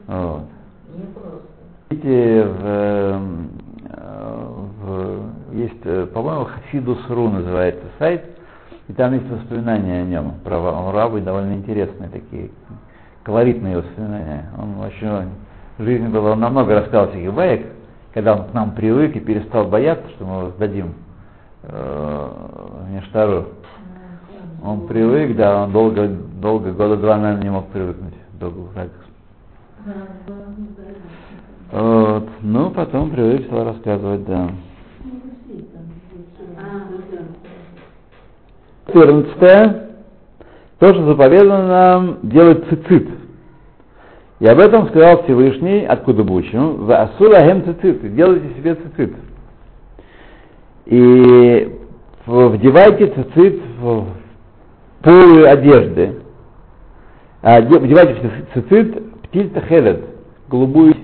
Вот. 0.07 0.43
Видите, 1.93 2.43
в, 2.43 2.65
эм, 2.65 3.49
в, 4.81 5.53
есть, 5.53 5.81
э, 5.83 6.07
по-моему, 6.11 6.45
Хасидус.ру 6.45 7.29
называется 7.29 7.83
сайт, 7.99 8.23
и 8.87 8.93
там 8.93 9.13
есть 9.13 9.29
воспоминания 9.29 10.01
о 10.01 10.05
нем, 10.05 10.33
про 10.43 10.91
Рабы 10.91 11.21
довольно 11.21 11.53
интересные 11.53 12.09
такие, 12.09 12.49
колоритные 13.21 13.77
воспоминания. 13.77 14.49
Он 14.57 14.83
очень 14.83 15.29
в 15.77 15.83
жизни 15.83 16.07
было, 16.07 16.31
он 16.31 16.39
намного 16.39 16.79
рассказал 16.79 17.09
всяких 17.09 17.31
баек, 17.31 17.67
когда 18.11 18.33
он 18.37 18.45
к 18.47 18.53
нам 18.53 18.71
привык 18.71 19.15
и 19.15 19.19
перестал 19.19 19.65
бояться, 19.67 20.09
что 20.15 20.25
мы 20.25 20.39
его 20.39 20.49
сдадим 20.51 20.95
э, 21.61 22.29
Нештару. 22.89 23.49
Он 24.63 24.87
привык, 24.87 25.35
да, 25.35 25.63
он 25.63 25.71
долго, 25.71 26.07
долго, 26.07 26.71
года 26.71 26.97
два, 26.97 27.17
наверное, 27.17 27.43
не 27.43 27.51
мог 27.51 27.67
привыкнуть. 27.67 28.15
Долго 28.39 28.67
так. 28.73 28.89
Вот. 31.73 32.29
Ну, 32.41 32.69
потом 32.69 33.09
привык, 33.09 33.47
стал 33.47 33.65
рассказывать, 33.65 34.23
да. 34.25 34.51
14. 38.85 39.39
То, 40.77 40.87
что 40.93 41.05
заповедано 41.05 41.67
нам 41.67 42.17
делать 42.21 42.63
цицит. 42.69 43.09
И 44.39 44.45
об 44.45 44.59
этом 44.59 44.87
сказал 44.89 45.23
Всевышний, 45.23 45.83
откуда 45.83 46.23
бы 46.23 46.35
учим, 46.35 46.85
в 46.85 46.91
Асура 46.91 47.39
Хем 47.43 47.63
цицит, 47.63 48.15
делайте 48.15 48.49
себе 48.55 48.75
цицит. 48.75 49.15
И 50.85 51.75
вдевайте 52.27 53.07
цицит 53.07 53.61
в 53.79 54.05
полую 55.01 55.51
одежды. 55.51 56.19
А, 57.41 57.61
вдевайте 57.61 58.29
цицит 58.53 59.21
птица 59.23 59.59
хелет, 59.61 60.03
голубую 60.49 61.02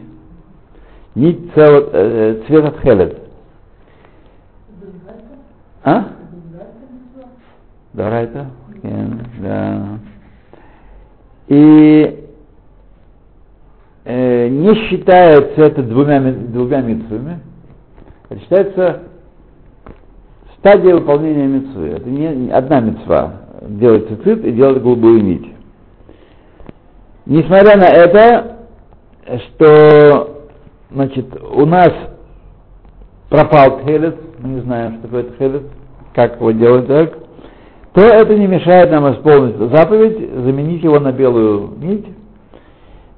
нить 1.19 1.51
цвет 1.53 1.89
э, 1.91 2.41
цвета 2.47 2.71
тхелет. 2.71 3.17
А? 5.83 6.07
Дарайта? 7.93 8.47
Да. 9.39 9.99
И 11.47 12.25
э, 14.05 14.47
не 14.47 14.75
считается 14.75 15.61
это 15.61 15.83
двумя, 15.83 16.21
двумя 16.21 16.81
митцвами, 16.81 17.39
это 18.29 18.39
считается 18.41 18.99
стадия 20.57 20.95
выполнения 20.95 21.47
митцвы. 21.47 21.87
Это 21.89 22.09
не 22.09 22.49
одна 22.51 22.79
митцва, 22.79 23.33
делать 23.63 24.07
цицит 24.07 24.45
и 24.45 24.51
делать 24.51 24.81
голубую 24.81 25.23
нить. 25.23 25.53
Несмотря 27.25 27.77
на 27.77 27.87
это, 27.87 28.57
что 29.25 30.28
значит, 30.91 31.25
у 31.41 31.65
нас 31.65 31.91
пропал 33.29 33.79
тхелет, 33.79 34.17
мы 34.39 34.49
не 34.49 34.61
знаем, 34.61 34.93
что 34.93 35.01
такое 35.03 35.23
тхелет, 35.23 35.63
как 36.13 36.35
его 36.35 36.51
делать 36.51 36.87
так, 36.87 37.13
то 37.93 38.01
это 38.01 38.35
не 38.35 38.47
мешает 38.47 38.91
нам 38.91 39.11
исполнить 39.13 39.55
заповедь, 39.57 40.31
заменить 40.43 40.83
его 40.83 40.99
на 40.99 41.11
белую 41.11 41.73
нить, 41.77 42.05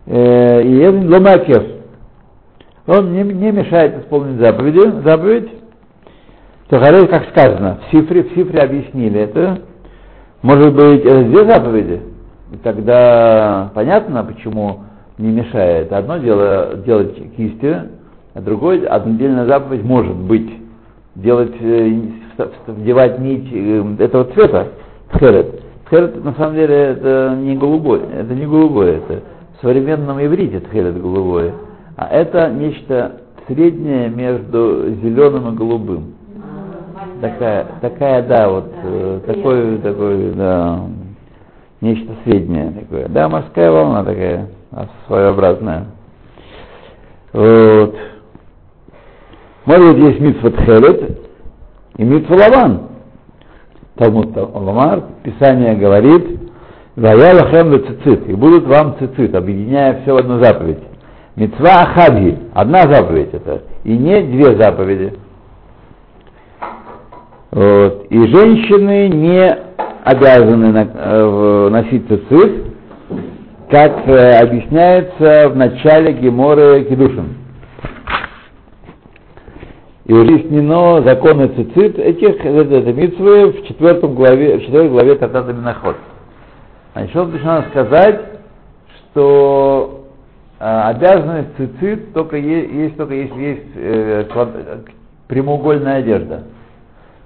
э, 0.05 0.63
и 0.63 0.77
это 0.79 0.97
ломакев. 0.97 1.63
Он 2.87 3.13
не, 3.13 3.23
не 3.23 3.51
мешает 3.51 3.99
исполнить 3.99 4.39
заповеди, 4.39 5.01
заповедь. 5.05 5.49
Тахарей, 6.67 7.07
как 7.07 7.29
сказано, 7.29 7.79
в 7.81 7.91
Сифре, 7.91 8.23
в 8.23 8.33
Сифре 8.33 8.61
объяснили 8.61 9.19
это. 9.19 9.59
Может 10.41 10.73
быть, 10.73 11.05
это 11.05 11.23
две 11.23 11.45
заповеди. 11.45 12.01
И 12.51 12.57
тогда 12.57 13.71
понятно, 13.75 14.23
почему 14.23 14.79
не 15.17 15.31
мешает. 15.31 15.91
Одно 15.91 16.17
дело 16.17 16.75
делать 16.85 17.15
кистью, 17.35 17.89
а 18.33 18.41
другое, 18.41 18.87
отдельная 18.87 19.45
заповедь 19.45 19.83
может 19.83 20.15
быть 20.15 20.51
делать, 21.15 21.53
э, 21.59 22.01
вдевать 22.67 23.19
нить 23.19 23.49
э, 23.51 23.95
этого 23.99 24.25
цвета, 24.25 24.67
тхерет. 25.13 25.61
Тхерет 25.85 26.23
на 26.23 26.33
самом 26.33 26.55
деле 26.55 26.75
это 26.75 27.35
не 27.37 27.55
голубой, 27.55 28.01
это 28.13 28.33
не 28.33 28.45
голубое, 28.45 28.97
это 28.97 29.21
в 29.57 29.61
современном 29.61 30.23
иврите 30.23 30.59
тхерет 30.61 31.01
голубое, 31.01 31.53
а 31.97 32.07
это 32.07 32.49
нечто 32.49 33.21
среднее 33.47 34.09
между 34.09 34.89
зеленым 35.01 35.53
и 35.53 35.57
голубым. 35.57 36.13
Такая, 37.19 37.67
такая, 37.81 38.23
да, 38.23 38.49
вот 38.49 38.71
э, 38.83 39.19
такой, 39.25 39.77
такой, 39.79 40.31
да, 40.31 40.79
нечто 41.81 42.13
среднее 42.23 42.71
такое. 42.71 43.07
Да, 43.09 43.27
морская 43.27 43.71
волна 43.71 44.03
такая, 44.03 44.47
своеобразная. 45.07 45.87
Вот. 47.33 47.95
Может 49.65 49.95
быть, 49.95 50.03
есть 50.09 50.19
митсва 50.19 50.51
Тхелет 50.51 51.19
и 51.97 52.03
митсва 52.03 52.35
Лаван. 52.35 52.81
Талмуд 53.97 54.35
Ламар, 54.35 55.03
Писание 55.23 55.75
говорит, 55.75 56.39
Вая 56.95 57.33
лахем 57.33 57.71
цицит, 57.87 58.27
и 58.27 58.33
будут 58.33 58.67
вам 58.67 58.97
цицит, 58.99 59.33
объединяя 59.33 60.01
все 60.01 60.13
в 60.13 60.17
одну 60.17 60.43
заповедь. 60.43 60.79
Мецва 61.37 61.83
Ахадги, 61.83 62.37
одна 62.53 62.81
заповедь 62.81 63.33
это, 63.33 63.63
и 63.85 63.97
не 63.97 64.21
две 64.23 64.57
заповеди. 64.57 65.13
Вот. 67.51 68.07
И 68.09 68.27
женщины 68.27 69.07
не 69.07 69.57
обязаны 70.03 70.89
э, 70.93 71.69
носить 71.69 72.07
цицит, 72.09 72.70
как 73.71 74.05
э, 74.05 74.39
объясняется 74.39 75.47
в 75.47 75.55
начале 75.55 76.11
Геморы 76.11 76.83
Кедушин 76.83 77.37
и 80.03 80.13
разъяснено 80.13 81.01
законы 81.03 81.47
цицит 81.47 81.97
этих 81.97 82.45
это, 82.45 82.91
митцвы 82.91 83.53
в 83.53 83.67
четвертом 83.67 84.13
главе, 84.13 84.57
в 84.57 84.61
четвертой 84.63 84.89
главе 84.89 85.15
Татата 85.15 85.53
Миноход. 85.53 85.95
Значит, 86.91 87.11
что 87.11 87.25
надо 87.45 87.69
сказать, 87.69 88.21
что 88.97 90.07
э, 90.59 90.63
обязанность 90.65 91.55
цицит 91.55 92.11
только 92.11 92.35
есть, 92.35 92.73
есть 92.73 92.97
только 92.97 93.13
если 93.13 93.41
есть 93.41 93.71
э, 93.75 94.25
квад, 94.33 94.49
прямоугольная 95.29 95.99
одежда. 95.99 96.43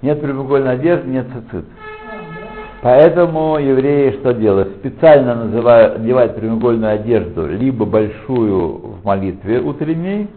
Нет 0.00 0.20
прямоугольной 0.20 0.74
одежды, 0.74 1.08
нет 1.08 1.26
цицит. 1.26 1.64
Поэтому 2.82 3.58
евреи 3.58 4.18
что 4.20 4.32
делают? 4.34 4.76
Специально 4.76 5.34
называют, 5.34 5.96
одевают 5.96 6.36
прямоугольную 6.36 6.94
одежду, 6.94 7.46
либо 7.46 7.84
большую 7.84 8.98
в 9.00 9.04
молитве 9.04 9.60
утренней, 9.60 10.28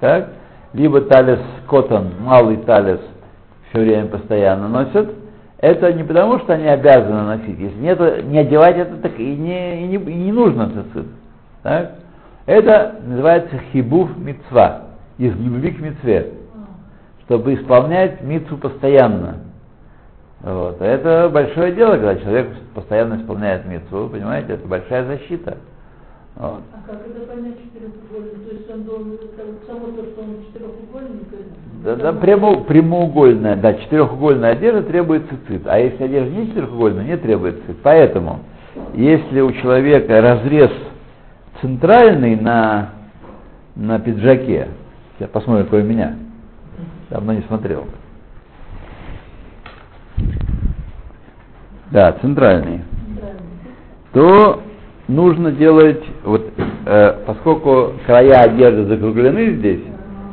так, 0.00 0.28
либо 0.72 1.00
талис 1.00 1.40
котон, 1.68 2.08
малый 2.20 2.58
талис, 2.58 3.00
все 3.70 3.80
время 3.80 4.08
постоянно 4.08 4.68
носят, 4.68 5.10
это 5.58 5.92
не 5.92 6.04
потому, 6.04 6.38
что 6.40 6.52
они 6.52 6.66
обязаны 6.66 7.22
носить. 7.22 7.58
Если 7.58 7.78
нет, 7.80 8.24
не 8.26 8.38
одевать 8.38 8.76
это, 8.76 8.96
так 8.96 9.18
и 9.18 9.36
не, 9.36 9.84
и 9.84 9.86
не, 9.86 9.96
и 9.96 10.14
не 10.14 10.32
нужно 10.32 10.70
цицит. 10.70 11.06
Так? 11.62 11.94
Это 12.44 12.96
называется 13.04 13.58
хибув 13.72 14.16
мицва, 14.18 14.82
из 15.18 15.34
любви 15.34 15.70
к 15.72 15.80
мицве, 15.80 16.34
чтобы 17.24 17.54
исполнять 17.54 18.22
мицу 18.22 18.58
постоянно. 18.58 19.45
Вот. 20.40 20.80
Это 20.80 21.28
большое 21.32 21.72
дело, 21.72 21.92
когда 21.92 22.16
человек 22.16 22.48
постоянно 22.74 23.20
исполняет 23.20 23.66
мицу, 23.66 24.08
понимаете, 24.10 24.54
это 24.54 24.68
большая 24.68 25.04
защита. 25.06 25.56
Вот. 26.36 26.60
А 26.72 26.86
как 26.86 27.00
это 27.06 27.26
понять 27.26 27.54
четырехугольник? 27.64 28.46
То 28.46 28.54
есть 28.54 28.70
он 28.70 28.82
должен, 28.84 29.18
само 29.66 29.86
то, 29.86 30.04
что 30.04 30.20
он 30.20 30.44
четырехугольник? 30.46 31.26
Да, 31.82 31.96
да, 31.96 32.12
прямо, 32.12 32.60
прямоугольная, 32.64 33.56
да, 33.56 33.74
четырехугольная 33.74 34.52
одежда 34.52 34.82
требует 34.82 35.22
цицит, 35.30 35.66
а 35.66 35.78
если 35.78 36.04
одежда 36.04 36.30
не 36.30 36.48
четырехугольная, 36.48 37.04
не 37.04 37.16
требует 37.16 37.60
цицит. 37.62 37.78
Поэтому, 37.82 38.40
если 38.92 39.40
у 39.40 39.50
человека 39.52 40.20
разрез 40.20 40.70
центральный 41.62 42.36
на, 42.36 42.90
на 43.74 43.98
пиджаке, 43.98 44.68
я 45.18 45.28
посмотрю, 45.28 45.64
какой 45.64 45.82
у 45.82 45.86
меня, 45.86 46.16
давно 47.08 47.32
не 47.32 47.42
смотрел. 47.42 47.86
Да, 51.90 52.12
центральный. 52.20 52.82
То 54.12 54.62
нужно 55.08 55.52
делать, 55.52 56.02
вот, 56.24 56.50
э, 56.86 57.18
поскольку 57.26 57.92
края 58.06 58.42
одежды 58.42 58.86
закруглены 58.86 59.52
здесь, 59.52 59.82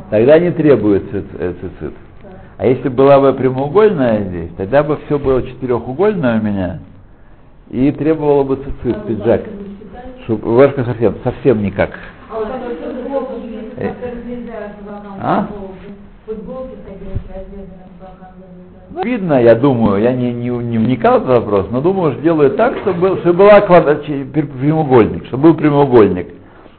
тогда 0.09 0.39
не 0.39 0.51
требуется 0.51 1.23
э, 1.37 1.53
цицит. 1.61 1.93
А 2.57 2.65
если 2.65 2.89
была 2.89 3.19
бы 3.19 3.33
прямоугольная 3.33 4.23
здесь, 4.23 4.51
тогда 4.57 4.83
бы 4.83 4.97
все 5.05 5.19
было 5.19 5.43
четырехугольное 5.43 6.39
у 6.39 6.43
меня, 6.43 6.79
и 7.69 7.91
требовало 7.91 8.43
бы 8.43 8.55
цицит, 8.55 9.03
пиджак. 9.05 9.41
Рубашка 10.27 10.85
совсем, 10.85 11.15
совсем 11.23 11.61
никак. 11.61 11.91
А? 15.19 15.47
Видно, 19.01 19.41
я 19.41 19.55
думаю, 19.55 20.01
я 20.01 20.13
не, 20.13 20.31
не, 20.31 20.49
не 20.49 20.77
вникал 20.77 21.19
в 21.19 21.23
этот 21.23 21.43
вопрос, 21.43 21.67
но 21.71 21.81
думаю, 21.81 22.13
что 22.13 22.21
делают 22.21 22.57
так, 22.57 22.77
чтобы, 22.79 22.99
был, 22.99 23.17
чтобы 23.17 23.39
была 23.39 23.61
квадрат, 23.61 24.03
прямоугольник, 24.03 25.25
чтобы 25.27 25.49
был 25.49 25.55
прямоугольник 25.55 26.27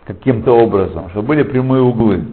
каким-то 0.06 0.52
образом, 0.52 1.10
чтобы 1.10 1.28
были 1.28 1.42
прямые 1.42 1.82
углы. 1.82 2.24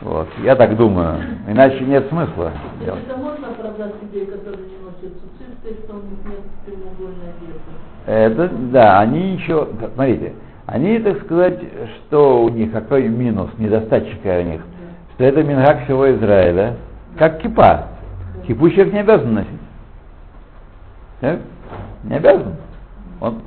Вот, 0.00 0.28
я 0.42 0.56
так 0.56 0.76
думаю. 0.76 1.18
Иначе 1.46 1.80
нет 1.84 2.06
смысла. 2.08 2.52
Это 2.80 3.16
можно 3.18 3.48
оправдать 3.48 3.92
людей, 4.02 4.26
которые 4.26 4.66
не 4.66 4.78
носят 4.84 5.18
цицит, 5.38 5.84
что 5.84 5.94
у 5.94 6.02
них 6.02 6.18
нет 6.24 6.40
прямоугольной 6.64 7.28
одежды? 7.36 7.72
Это, 8.06 8.50
да, 8.72 9.00
они 9.00 9.34
ничего, 9.34 9.68
смотрите, 9.94 10.32
они, 10.66 10.98
так 10.98 11.20
сказать, 11.24 11.60
что 12.08 12.42
у 12.44 12.48
них, 12.48 12.72
какой 12.72 13.06
минус, 13.08 13.50
недостаточный 13.58 14.40
у 14.40 14.46
них, 14.46 14.60
что 15.14 15.24
это 15.24 15.42
Мингак 15.42 15.84
всего 15.84 16.10
Израиля, 16.12 16.76
как 17.18 17.40
кипа. 17.40 17.91
Кипу 18.46 18.68
человек 18.70 18.92
не 18.92 19.00
обязан 19.00 19.34
носить. 19.34 19.50
Так? 21.20 21.40
Не 22.04 22.16
обязан. 22.16 22.56
Он 23.20 23.42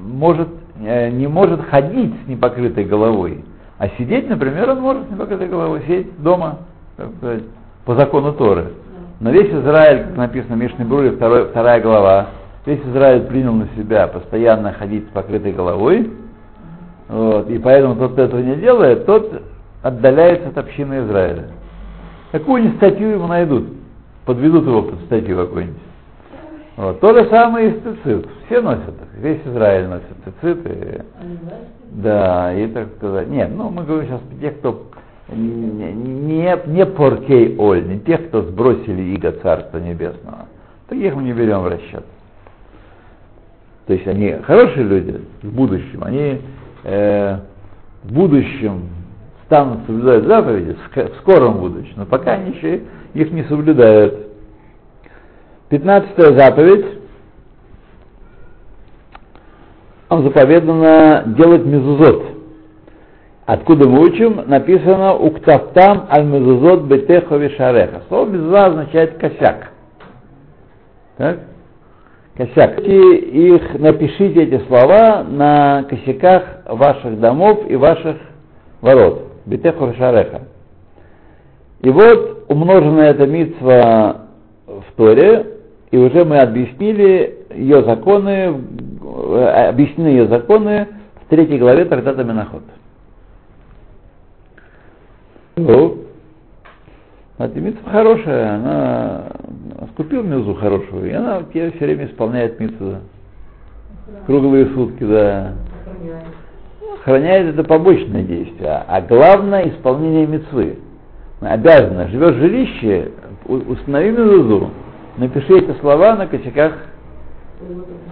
может, 0.00 0.48
э, 0.80 1.10
не 1.10 1.26
может 1.26 1.62
ходить 1.68 2.14
с 2.24 2.28
непокрытой 2.28 2.84
головой, 2.84 3.44
а 3.78 3.88
сидеть, 3.90 4.28
например, 4.28 4.70
он 4.70 4.80
может 4.80 5.08
с 5.08 5.10
непокрытой 5.10 5.48
головой 5.48 5.82
сидеть 5.82 6.22
дома, 6.22 6.58
так 6.96 7.08
сказать, 7.16 7.44
по 7.84 7.94
закону 7.94 8.32
Торы. 8.32 8.72
Но 9.20 9.30
весь 9.30 9.50
Израиль, 9.50 10.04
как 10.04 10.16
написано 10.16 10.56
в 10.56 10.58
Мишне 10.58 10.84
Бруре, 10.84 11.12
второй, 11.12 11.46
вторая 11.46 11.80
глава, 11.80 12.26
весь 12.66 12.80
Израиль 12.80 13.22
принял 13.22 13.52
на 13.52 13.66
себя 13.76 14.06
постоянно 14.06 14.72
ходить 14.72 15.06
с 15.08 15.12
покрытой 15.12 15.52
головой, 15.52 16.10
вот, 17.08 17.48
и 17.48 17.58
поэтому 17.58 17.96
тот, 17.96 18.12
кто 18.12 18.22
этого 18.22 18.40
не 18.40 18.56
делает, 18.56 19.06
тот 19.06 19.42
отдаляется 19.82 20.48
от 20.48 20.58
общины 20.58 21.04
Израиля. 21.04 21.46
Какую-нибудь 22.32 22.76
статью 22.76 23.08
ему 23.08 23.26
найдут, 23.26 23.68
подведут 24.26 24.66
его 24.66 24.82
под 24.82 25.00
статью 25.06 25.36
какую-нибудь. 25.36 25.80
Вот. 26.76 27.00
То 27.00 27.14
же 27.14 27.28
самое 27.28 27.70
и 27.70 27.72
с 27.72 27.82
цицит. 27.82 28.28
Все 28.46 28.60
носят, 28.60 28.94
весь 29.16 29.40
Израиль 29.44 29.88
носит 29.88 30.06
цицит. 30.24 30.66
И, 30.66 31.02
да, 31.90 32.54
и 32.54 32.68
так 32.68 32.88
сказать. 32.96 33.28
Нет, 33.28 33.50
ну 33.54 33.70
мы 33.70 33.84
говорим 33.84 34.08
сейчас 34.08 34.20
тех, 34.40 34.58
кто 34.58 34.84
не, 35.34 36.54
не 36.66 36.86
поркей 36.86 37.56
оль, 37.58 37.86
не 37.86 37.98
тех, 38.00 38.28
кто 38.28 38.42
сбросили 38.42 39.14
иго 39.14 39.32
Царства 39.32 39.78
Небесного. 39.78 40.46
Таких 40.88 41.14
мы 41.14 41.22
не 41.22 41.32
берем 41.32 41.60
в 41.60 41.68
расчет. 41.68 42.04
То 43.86 43.94
есть 43.94 44.06
они 44.06 44.32
хорошие 44.42 44.84
люди 44.84 45.20
в 45.42 45.54
будущем, 45.54 46.04
они 46.04 46.40
э, 46.84 47.38
в 48.04 48.12
будущем 48.12 48.82
станут 49.48 49.86
соблюдать 49.86 50.24
заповеди, 50.24 50.76
в 50.94 51.16
скором 51.20 51.58
будущем, 51.58 51.94
но 51.96 52.04
пока 52.04 52.32
они 52.32 52.52
еще 52.52 52.82
их 53.14 53.30
не 53.32 53.44
соблюдают. 53.44 54.28
Пятнадцатая 55.70 56.38
заповедь. 56.38 56.84
Нам 60.10 60.22
заповедано 60.22 61.24
делать 61.26 61.64
мезузот. 61.64 62.24
Откуда 63.46 63.88
мы 63.88 64.00
учим? 64.00 64.42
Написано 64.46 65.14
«Уктафтам 65.14 66.06
аль 66.10 66.26
мезузот 66.26 66.82
бетехо 66.82 67.36
вишареха». 67.36 68.02
Слово 68.08 68.28
мезуза 68.28 68.66
означает 68.66 69.16
косяк. 69.16 69.72
Так? 71.16 71.40
Косяк. 72.36 72.80
Их, 72.80 73.78
напишите 73.78 74.44
эти 74.44 74.62
слова 74.66 75.24
на 75.24 75.84
косяках 75.84 76.42
ваших 76.66 77.18
домов 77.20 77.60
и 77.68 77.76
ваших 77.76 78.16
ворот. 78.82 79.27
Бетехо 79.48 79.86
вишареха. 79.86 80.42
И 81.80 81.88
вот 81.88 82.44
умноженная 82.48 83.10
эта 83.10 83.26
митцва 83.26 84.26
в 84.66 84.84
Торе, 84.96 85.46
и 85.90 85.96
уже 85.96 86.24
мы 86.24 86.38
объяснили 86.38 87.46
ее 87.54 87.82
законы, 87.82 88.54
объяснены 89.68 90.08
ее 90.08 90.28
законы 90.28 90.88
в 91.24 91.30
третьей 91.30 91.58
главе 91.58 91.86
трактата 91.86 92.24
Миноход. 92.24 92.62
Ну, 95.56 95.98
а 97.38 97.48
митцва 97.48 97.90
хорошая, 97.90 98.54
она 98.56 99.24
скупил 99.92 100.22
мизу 100.24 100.54
хорошую, 100.54 101.10
и 101.10 101.12
она 101.14 101.42
все 101.50 101.70
время 101.70 102.06
исполняет 102.06 102.60
митцву. 102.60 102.96
Круглые 104.26 104.66
сутки, 104.74 105.04
да. 105.04 105.54
Охраняет 107.00 107.54
это 107.54 107.64
побочное 107.64 108.22
действие, 108.22 108.84
а 108.86 109.00
главное 109.00 109.68
исполнение 109.68 110.26
мецвы. 110.26 110.78
Обязана, 111.40 112.08
живешь 112.08 112.34
в 112.34 112.40
жилище, 112.40 113.12
установи 113.46 114.10
мезузу, 114.10 114.70
напиши 115.16 115.58
эти 115.58 115.78
слова 115.80 116.16
на 116.16 116.26
косяках 116.26 116.72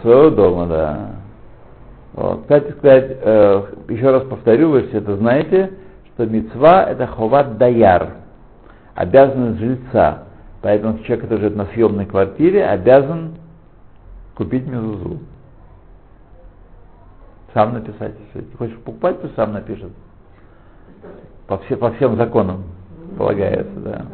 своего 0.03 0.31
дома, 0.31 0.66
да. 0.66 1.11
Вот. 2.12 2.42
Кстати 2.42 2.70
сказать, 2.79 3.18
э, 3.22 3.62
еще 3.88 4.11
раз 4.11 4.22
повторю, 4.25 4.70
вы 4.70 4.83
все 4.88 4.99
это 4.99 5.16
знаете, 5.16 5.72
что 6.14 6.27
мецва 6.27 6.85
это 6.85 7.07
ховат 7.07 7.59
даяр, 7.59 8.09
обязанность 8.94 9.59
жильца. 9.61 10.22
Поэтому 10.62 10.99
человек, 11.01 11.22
который 11.22 11.40
живет 11.40 11.57
на 11.57 11.66
съемной 11.66 12.07
квартире, 12.07 12.64
обязан 12.64 13.35
купить 14.35 14.66
мезузу. 14.66 15.18
Сам 17.55 17.75
написать. 17.75 18.15
Если 18.35 18.49
ты 18.49 18.57
хочешь 18.57 18.77
покупать, 18.79 19.21
то 19.23 19.29
сам 19.37 19.53
напишет. 19.53 19.93
По, 21.47 21.59
все, 21.59 21.77
по 21.77 21.93
всем 21.93 22.17
законам 22.17 22.65
полагается, 23.17 23.81
да. 23.81 24.07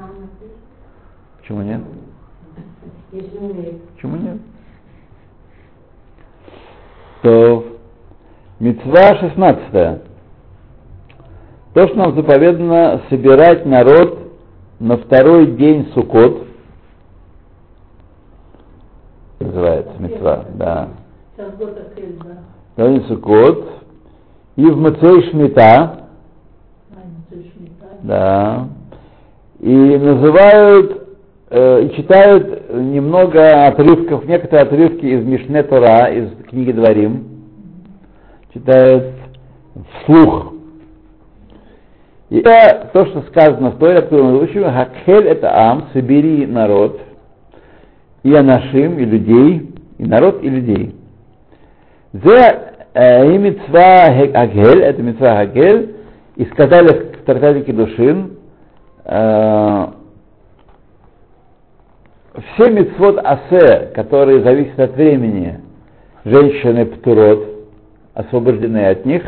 Почему 1.40 1.62
нет? 1.62 1.80
Почему 3.94 4.16
нет? 4.16 4.38
То 7.22 7.64
мецва 8.58 9.16
16. 9.16 10.02
То, 11.74 11.88
что 11.88 11.96
нам 11.96 12.14
заповедано 12.14 13.02
собирать 13.08 13.64
народ 13.64 14.18
на 14.78 14.98
второй 14.98 15.52
день 15.52 15.90
Суккот, 15.94 16.46
называется 19.40 19.92
мецва, 19.98 20.44
да. 20.54 20.88
День 22.76 23.04
Суккот, 23.06 23.68
и 24.56 24.64
в 24.64 24.78
Мацей 24.78 25.30
Шмита, 25.30 26.06
да, 28.02 28.68
и 29.60 29.74
называют 29.74 31.06
э, 31.50 31.82
и 31.84 31.96
читают 31.96 32.72
немного 32.72 33.66
отрывков, 33.66 34.24
некоторые 34.24 34.62
отрывки 34.62 35.04
из 35.04 35.22
Мишне 35.22 35.62
Тора, 35.64 36.06
из 36.14 36.30
книги 36.48 36.72
Дворим, 36.72 37.24
читают 38.54 39.12
вслух. 40.00 40.54
И 42.30 42.38
это 42.38 42.88
то, 42.94 43.04
что 43.04 43.20
сказано 43.28 43.72
в 43.72 43.78
Торе, 43.78 43.98
откуда 43.98 44.22
мы 44.22 44.42
учим, 44.42 44.64
Хакхель 44.64 45.26
это 45.28 45.54
Ам, 45.54 45.88
собери 45.92 46.46
народ, 46.46 46.98
и 48.22 48.34
Анашим, 48.34 48.98
и 48.98 49.04
людей, 49.04 49.74
и 49.98 50.04
народ, 50.06 50.42
и 50.42 50.48
людей. 50.48 50.96
И 52.14 53.38
митцва 53.38 54.12
Хакхель, 54.32 54.82
это 54.82 55.02
митцва 55.02 55.36
Хакхель, 55.36 55.96
и 56.36 56.44
сказали 56.46 56.88
в 56.88 57.24
Тартаде 57.24 57.62
Кедушин, 57.62 58.36
все 59.04 59.50
митцвот 62.70 63.18
Асе, 63.24 63.92
которые 63.94 64.42
зависят 64.42 64.78
от 64.78 64.94
времени, 64.96 65.60
женщины 66.24 66.86
птурот, 66.86 67.46
освобождены 68.14 68.86
от 68.86 69.04
них, 69.06 69.22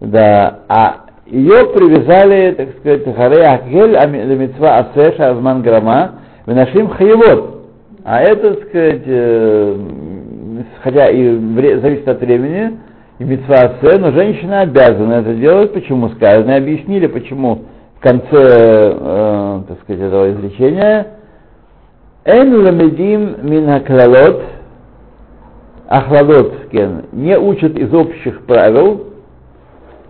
да, 0.00 0.60
а 0.68 1.06
ее 1.26 1.66
привязали, 1.74 2.52
так 2.52 2.68
сказать, 2.78 3.04
Харей 3.16 3.44
Акель, 3.44 3.96
Мецва 4.36 4.76
Асеш, 4.76 5.18
Азман 5.18 5.62
Грама, 5.62 6.20
Винашим 6.46 6.88
Хаевод. 6.88 7.64
А 8.04 8.20
это, 8.22 8.54
так 8.54 8.68
сказать, 8.68 9.06
хотя 10.82 11.08
и 11.08 11.36
вре, 11.36 11.80
зависит 11.80 12.08
от 12.08 12.20
времени, 12.20 12.78
и 13.18 13.24
Мецва 13.24 13.56
Асе, 13.56 13.98
но 13.98 14.12
женщина 14.12 14.60
обязана 14.60 15.14
это 15.14 15.34
делать, 15.34 15.72
почему 15.72 16.08
сказано, 16.10 16.56
объяснили, 16.56 17.06
почему 17.06 17.64
в 17.96 18.00
конце, 18.00 18.26
э, 18.32 19.62
так 19.68 19.80
сказать, 19.82 20.02
этого 20.02 20.30
изречения, 20.32 21.06
Эн 22.24 22.64
ламедим 22.64 23.36
мин 23.42 23.66
хаклалот, 23.66 24.42
ахладот, 25.88 26.72
не 27.12 27.38
учат 27.38 27.76
из 27.76 27.92
общих 27.92 28.42
правил, 28.42 29.08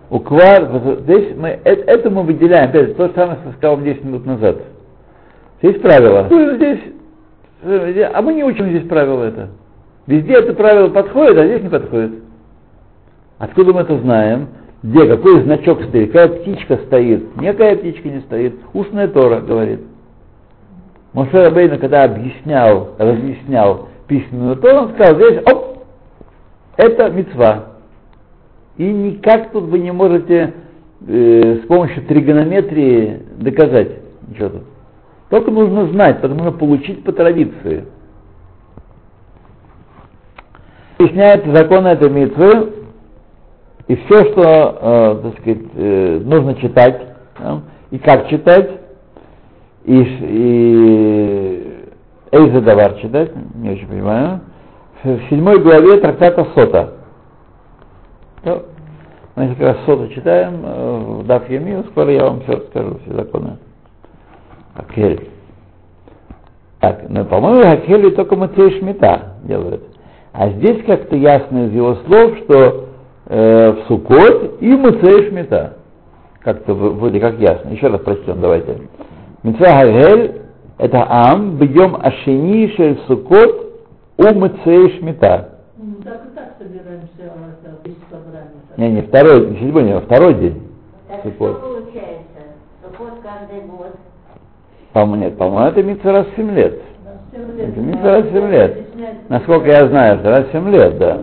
Уквар, 0.09 0.69
здесь 1.01 1.35
мы, 1.37 1.59
это, 1.63 1.83
это 1.91 2.09
мы 2.09 2.23
выделяем, 2.23 2.69
опять 2.69 2.97
то 2.97 3.07
же 3.07 3.13
самое, 3.13 3.37
что 3.41 3.51
сказал 3.57 3.79
10 3.79 4.03
минут 4.03 4.25
назад. 4.25 4.57
Есть 5.61 5.81
правила. 5.81 6.27
Здесь, 6.55 6.79
э, 7.63 8.09
а 8.11 8.21
мы 8.21 8.33
не 8.33 8.43
учим 8.43 8.69
здесь 8.69 8.87
правила 8.87 9.23
это. 9.25 9.49
Везде 10.09 10.33
это 10.33 10.55
правило 10.55 10.89
подходит, 10.89 11.37
а 11.37 11.45
здесь 11.45 11.61
не 11.61 11.69
подходит. 11.69 12.13
Откуда 13.37 13.73
мы 13.73 13.81
это 13.81 13.95
знаем? 13.99 14.47
Где, 14.81 15.05
какой 15.05 15.43
значок 15.43 15.83
стоит, 15.83 16.11
какая 16.11 16.29
птичка 16.29 16.77
стоит? 16.87 17.39
Никакая 17.39 17.75
птичка 17.75 18.09
не 18.09 18.21
стоит. 18.21 18.55
Устная 18.73 19.07
Тора 19.07 19.41
говорит. 19.41 19.81
Моше 21.13 21.45
Рабейна, 21.45 21.77
когда 21.77 22.05
объяснял, 22.05 22.95
разъяснял 22.97 23.89
письменную 24.07 24.55
Тору, 24.55 24.87
он 24.87 24.93
сказал, 24.93 25.15
здесь, 25.15 25.43
оп, 25.45 25.83
это 26.77 27.09
мецва. 27.11 27.65
И 28.77 28.91
никак 28.91 29.51
тут 29.51 29.65
вы 29.65 29.77
не 29.77 29.91
можете 29.91 30.55
э, 31.07 31.59
с 31.63 31.67
помощью 31.67 32.03
тригонометрии 32.05 33.21
доказать 33.37 33.91
ничего 34.27 34.49
тут. 34.49 34.63
Только 35.29 35.51
нужно 35.51 35.85
знать, 35.89 36.19
потому 36.19 36.39
что 36.39 36.51
получить 36.53 37.03
по 37.03 37.11
традиции. 37.11 37.85
Объясняется 40.99 41.55
закон 41.55 41.87
этой 41.87 42.09
митвы, 42.09 42.73
и 43.87 43.95
все, 43.95 44.31
что, 44.31 44.41
э, 44.41 45.19
так 45.23 45.39
сказать, 45.39 45.61
э, 45.75 46.19
нужно 46.25 46.55
читать, 46.55 47.01
э, 47.39 47.59
и 47.91 47.99
как 47.99 48.27
читать, 48.27 48.69
и, 49.85 50.01
и 50.19 51.85
Эйзадавар 52.33 52.95
читать, 52.95 53.31
не 53.55 53.69
очень 53.69 53.87
понимаю, 53.87 54.41
в 55.01 55.19
седьмой 55.29 55.61
главе 55.61 56.01
трактата 56.01 56.45
Сота. 56.53 56.95
То, 58.43 58.65
мы 59.37 59.55
как 59.55 59.59
раз 59.59 59.77
соту 59.85 60.09
читаем, 60.09 60.61
в 61.21 61.25
Даф 61.25 61.49
Емию, 61.49 61.85
скоро 61.91 62.11
я 62.11 62.25
вам 62.25 62.41
все 62.41 62.57
расскажу, 62.57 62.99
все 63.05 63.13
законы. 63.13 63.57
Акель. 64.75 65.29
Так, 66.81 67.05
ну, 67.07 67.23
по-моему, 67.23 67.69
Хакели 67.69 68.09
только 68.09 68.35
Мацей 68.35 68.79
Шмита 68.79 69.35
делают. 69.43 69.98
А 70.31 70.49
здесь 70.49 70.83
как-то 70.85 71.15
ясно 71.15 71.65
из 71.65 71.73
его 71.73 71.95
слов, 72.05 72.37
что 72.39 72.85
э, 73.27 73.71
в 73.71 73.87
Сукот 73.87 74.61
и 74.61 74.75
Мацей 74.75 75.29
Шмита. 75.29 75.73
Как-то 76.41 76.73
вроде 76.73 77.19
как 77.19 77.39
ясно. 77.39 77.69
Еще 77.69 77.87
раз 77.87 78.01
прочтем, 78.01 78.39
давайте. 78.39 78.77
Митцва 79.43 79.67
Хагель 79.67 80.41
это 80.77 81.05
Ам, 81.09 81.57
бьем 81.57 81.97
Ашини 82.01 82.67
Шель 82.75 82.99
Сукот 83.07 83.73
у 84.17 84.33
Мацей 84.33 84.97
Шмита. 84.97 85.49
Ну, 85.77 85.95
Так 86.03 86.25
и 86.25 86.35
так 86.35 86.53
собираемся, 86.57 87.33
а. 87.35 88.79
Не, 88.79 88.91
не 88.91 89.01
второй, 89.01 89.47
не 89.47 89.59
седьмой, 89.59 89.83
не 89.83 89.99
второй 89.99 90.35
день. 90.35 90.61
Так 91.09 91.23
Суккот. 91.23 91.57
что 91.57 91.67
получается? 91.67 92.39
Суккот 92.81 93.19
каждый 93.21 93.67
год. 93.67 93.95
По-моему, 94.93 95.23
нет, 95.25 95.37
по-моему, 95.37 95.69
это 95.69 95.83
митцва 95.83 96.11
раз 96.13 96.27
в 96.27 96.35
7 96.37 96.51
лет. 96.51 96.81
Да, 97.03 97.11
семь 97.31 97.57
лет. 97.57 97.69
Это 97.69 97.79
митцва 97.81 98.11
раз 98.11 98.25
в 98.25 98.31
7 98.31 98.51
лет. 98.51 98.95
Насколько 99.29 99.67
я 99.67 99.87
знаю, 99.87 100.19
это 100.19 100.29
раз 100.29 100.47
в 100.47 100.51
7 100.51 100.69
лет, 100.69 100.97
да. 100.97 101.21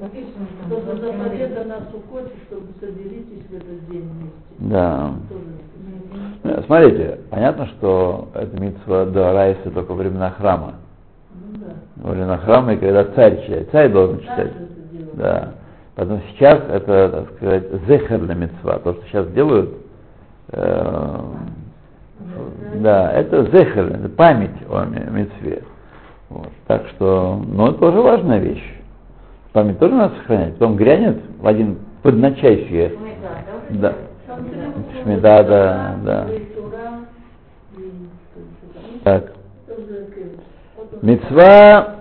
Написано, 0.00 0.46
что 0.66 0.80
за 0.80 0.96
заповедано 0.96 1.76
Суккоте, 1.92 2.32
чтобы 2.46 2.68
соберитесь 2.80 3.46
в 3.48 3.54
этот 3.54 3.90
день 3.90 4.02
вместе. 4.02 4.38
Да. 4.58 5.12
Ну, 6.42 6.62
Смотрите, 6.64 7.20
понятно, 7.30 7.66
что 7.66 8.28
это 8.34 8.58
митцва 8.58 9.04
до 9.04 9.32
Райса 9.32 9.70
только 9.70 9.92
во 9.92 9.96
времена 9.96 10.30
храма. 10.30 10.74
Ну 11.34 11.58
да. 11.58 11.74
Во 11.96 12.10
времена 12.12 12.38
храма, 12.38 12.72
и 12.72 12.78
когда 12.78 13.04
царь 13.04 13.42
читает, 13.44 13.70
царь 13.72 13.92
должен 13.92 14.20
читать. 14.20 14.52
Да. 15.14 15.52
Поэтому 15.96 16.22
сейчас 16.30 16.60
это, 16.70 17.08
так 17.10 17.36
сказать, 17.36 17.64
зехерная 17.86 18.34
мецва. 18.34 18.78
То, 18.78 18.94
что 18.94 19.02
сейчас 19.04 19.28
делают, 19.32 19.70
э, 20.48 21.20
да, 22.80 23.12
это 23.12 23.44
зехер, 23.44 23.86
это 23.86 24.08
память 24.08 24.56
о 24.68 24.84
ме- 24.84 25.06
мецве. 25.10 25.62
Вот. 26.28 26.48
Так 26.66 26.86
что, 26.88 27.40
ну, 27.46 27.68
это 27.68 27.78
тоже 27.78 28.00
важная 28.00 28.38
вещь. 28.38 28.74
Память 29.52 29.78
тоже 29.78 29.94
надо 29.94 30.16
сохранять. 30.16 30.54
Потом 30.54 30.76
грянет 30.76 31.20
в 31.38 31.46
один 31.46 31.78
тоже? 32.02 32.92
Да. 33.70 33.94
Шмида, 35.02 35.44
да, 35.44 35.96
да. 36.04 36.26
Так. 39.04 39.32
Мецва 41.02 41.94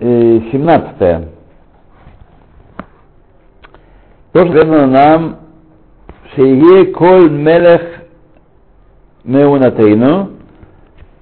э, 0.00 0.40
17. 0.52 1.28
Тоже 4.32 4.52
сказано 4.52 4.86
нам 4.86 5.36
Шее 6.34 6.92
коль 6.92 7.30
мелех 7.30 7.97
меунатейну, 9.28 10.30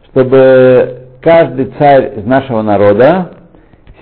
чтобы 0.06 1.08
каждый 1.20 1.66
царь 1.78 2.20
из 2.20 2.24
нашего 2.24 2.62
народа 2.62 3.32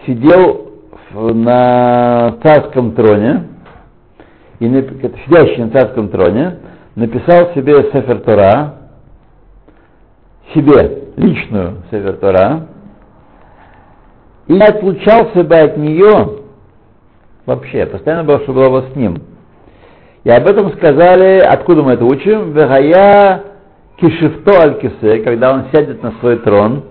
сидел 0.05 0.73
на 1.13 2.37
царском 2.43 2.93
троне, 2.93 3.45
и 4.61 4.67
сидящий 4.67 5.65
на 5.65 5.71
царском 5.71 6.11
троне, 6.11 6.59
написал 6.95 7.55
себе 7.55 7.91
Сефер 7.93 8.21
Тора, 8.21 8.75
себе 10.55 11.05
личную 11.17 11.83
Север 11.91 12.17
Тора 12.17 12.67
и 14.47 14.53
не 14.53 14.61
отлучался 14.63 15.43
бы 15.43 15.57
от 15.57 15.79
нее 15.79 16.41
вообще, 17.47 17.87
постоянно 17.87 18.25
был, 18.25 18.41
чтобы 18.41 18.65
было 18.67 18.85
с 18.93 18.97
ним. 18.97 19.23
И 20.25 20.31
об 20.31 20.47
этом 20.47 20.73
сказали, 20.75 21.39
откуда 21.41 21.83
мы 21.83 21.93
это 21.93 22.05
учим, 22.05 22.53
Вегая 22.53 23.54
кишифто 23.97 24.53
аль 24.61 24.81
кисе, 24.81 25.23
когда 25.23 25.55
он 25.55 25.65
сядет 25.73 26.03
на 26.03 26.13
свой 26.21 26.39
трон, 26.39 26.85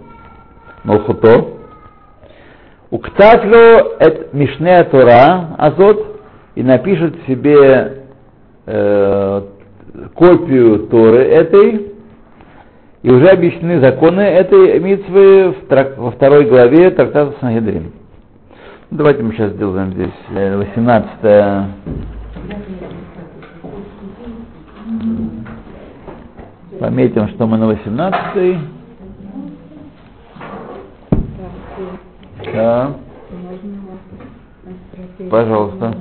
Малхуто, 0.83 1.47
уктатлю 2.89 3.97
эт 3.99 4.33
мишнея 4.33 4.83
Тора 4.85 5.55
азот, 5.57 6.21
и 6.55 6.63
напишет 6.63 7.15
себе 7.27 8.03
э, 8.65 9.41
копию 10.13 10.87
Торы 10.87 11.23
этой, 11.23 11.93
и 13.01 13.11
уже 13.11 13.27
объяснены 13.27 13.81
законы 13.81 14.21
этой 14.21 14.79
митвы 14.79 15.55
во 15.97 16.11
второй 16.11 16.45
главе 16.45 16.91
трактата 16.91 17.33
Сангедрин. 17.41 17.91
Ну, 18.89 18.97
Давайте 18.97 19.23
мы 19.23 19.33
сейчас 19.33 19.51
сделаем 19.53 19.91
здесь 19.93 20.13
э, 20.35 20.57
18 20.57 21.09
Пометим, 26.83 27.29
что 27.29 27.47
мы 27.47 27.57
на 27.57 27.67
18 27.67 28.35
-й. 28.35 28.59
Да. 32.53 32.91
Пожалуйста. 35.29 35.95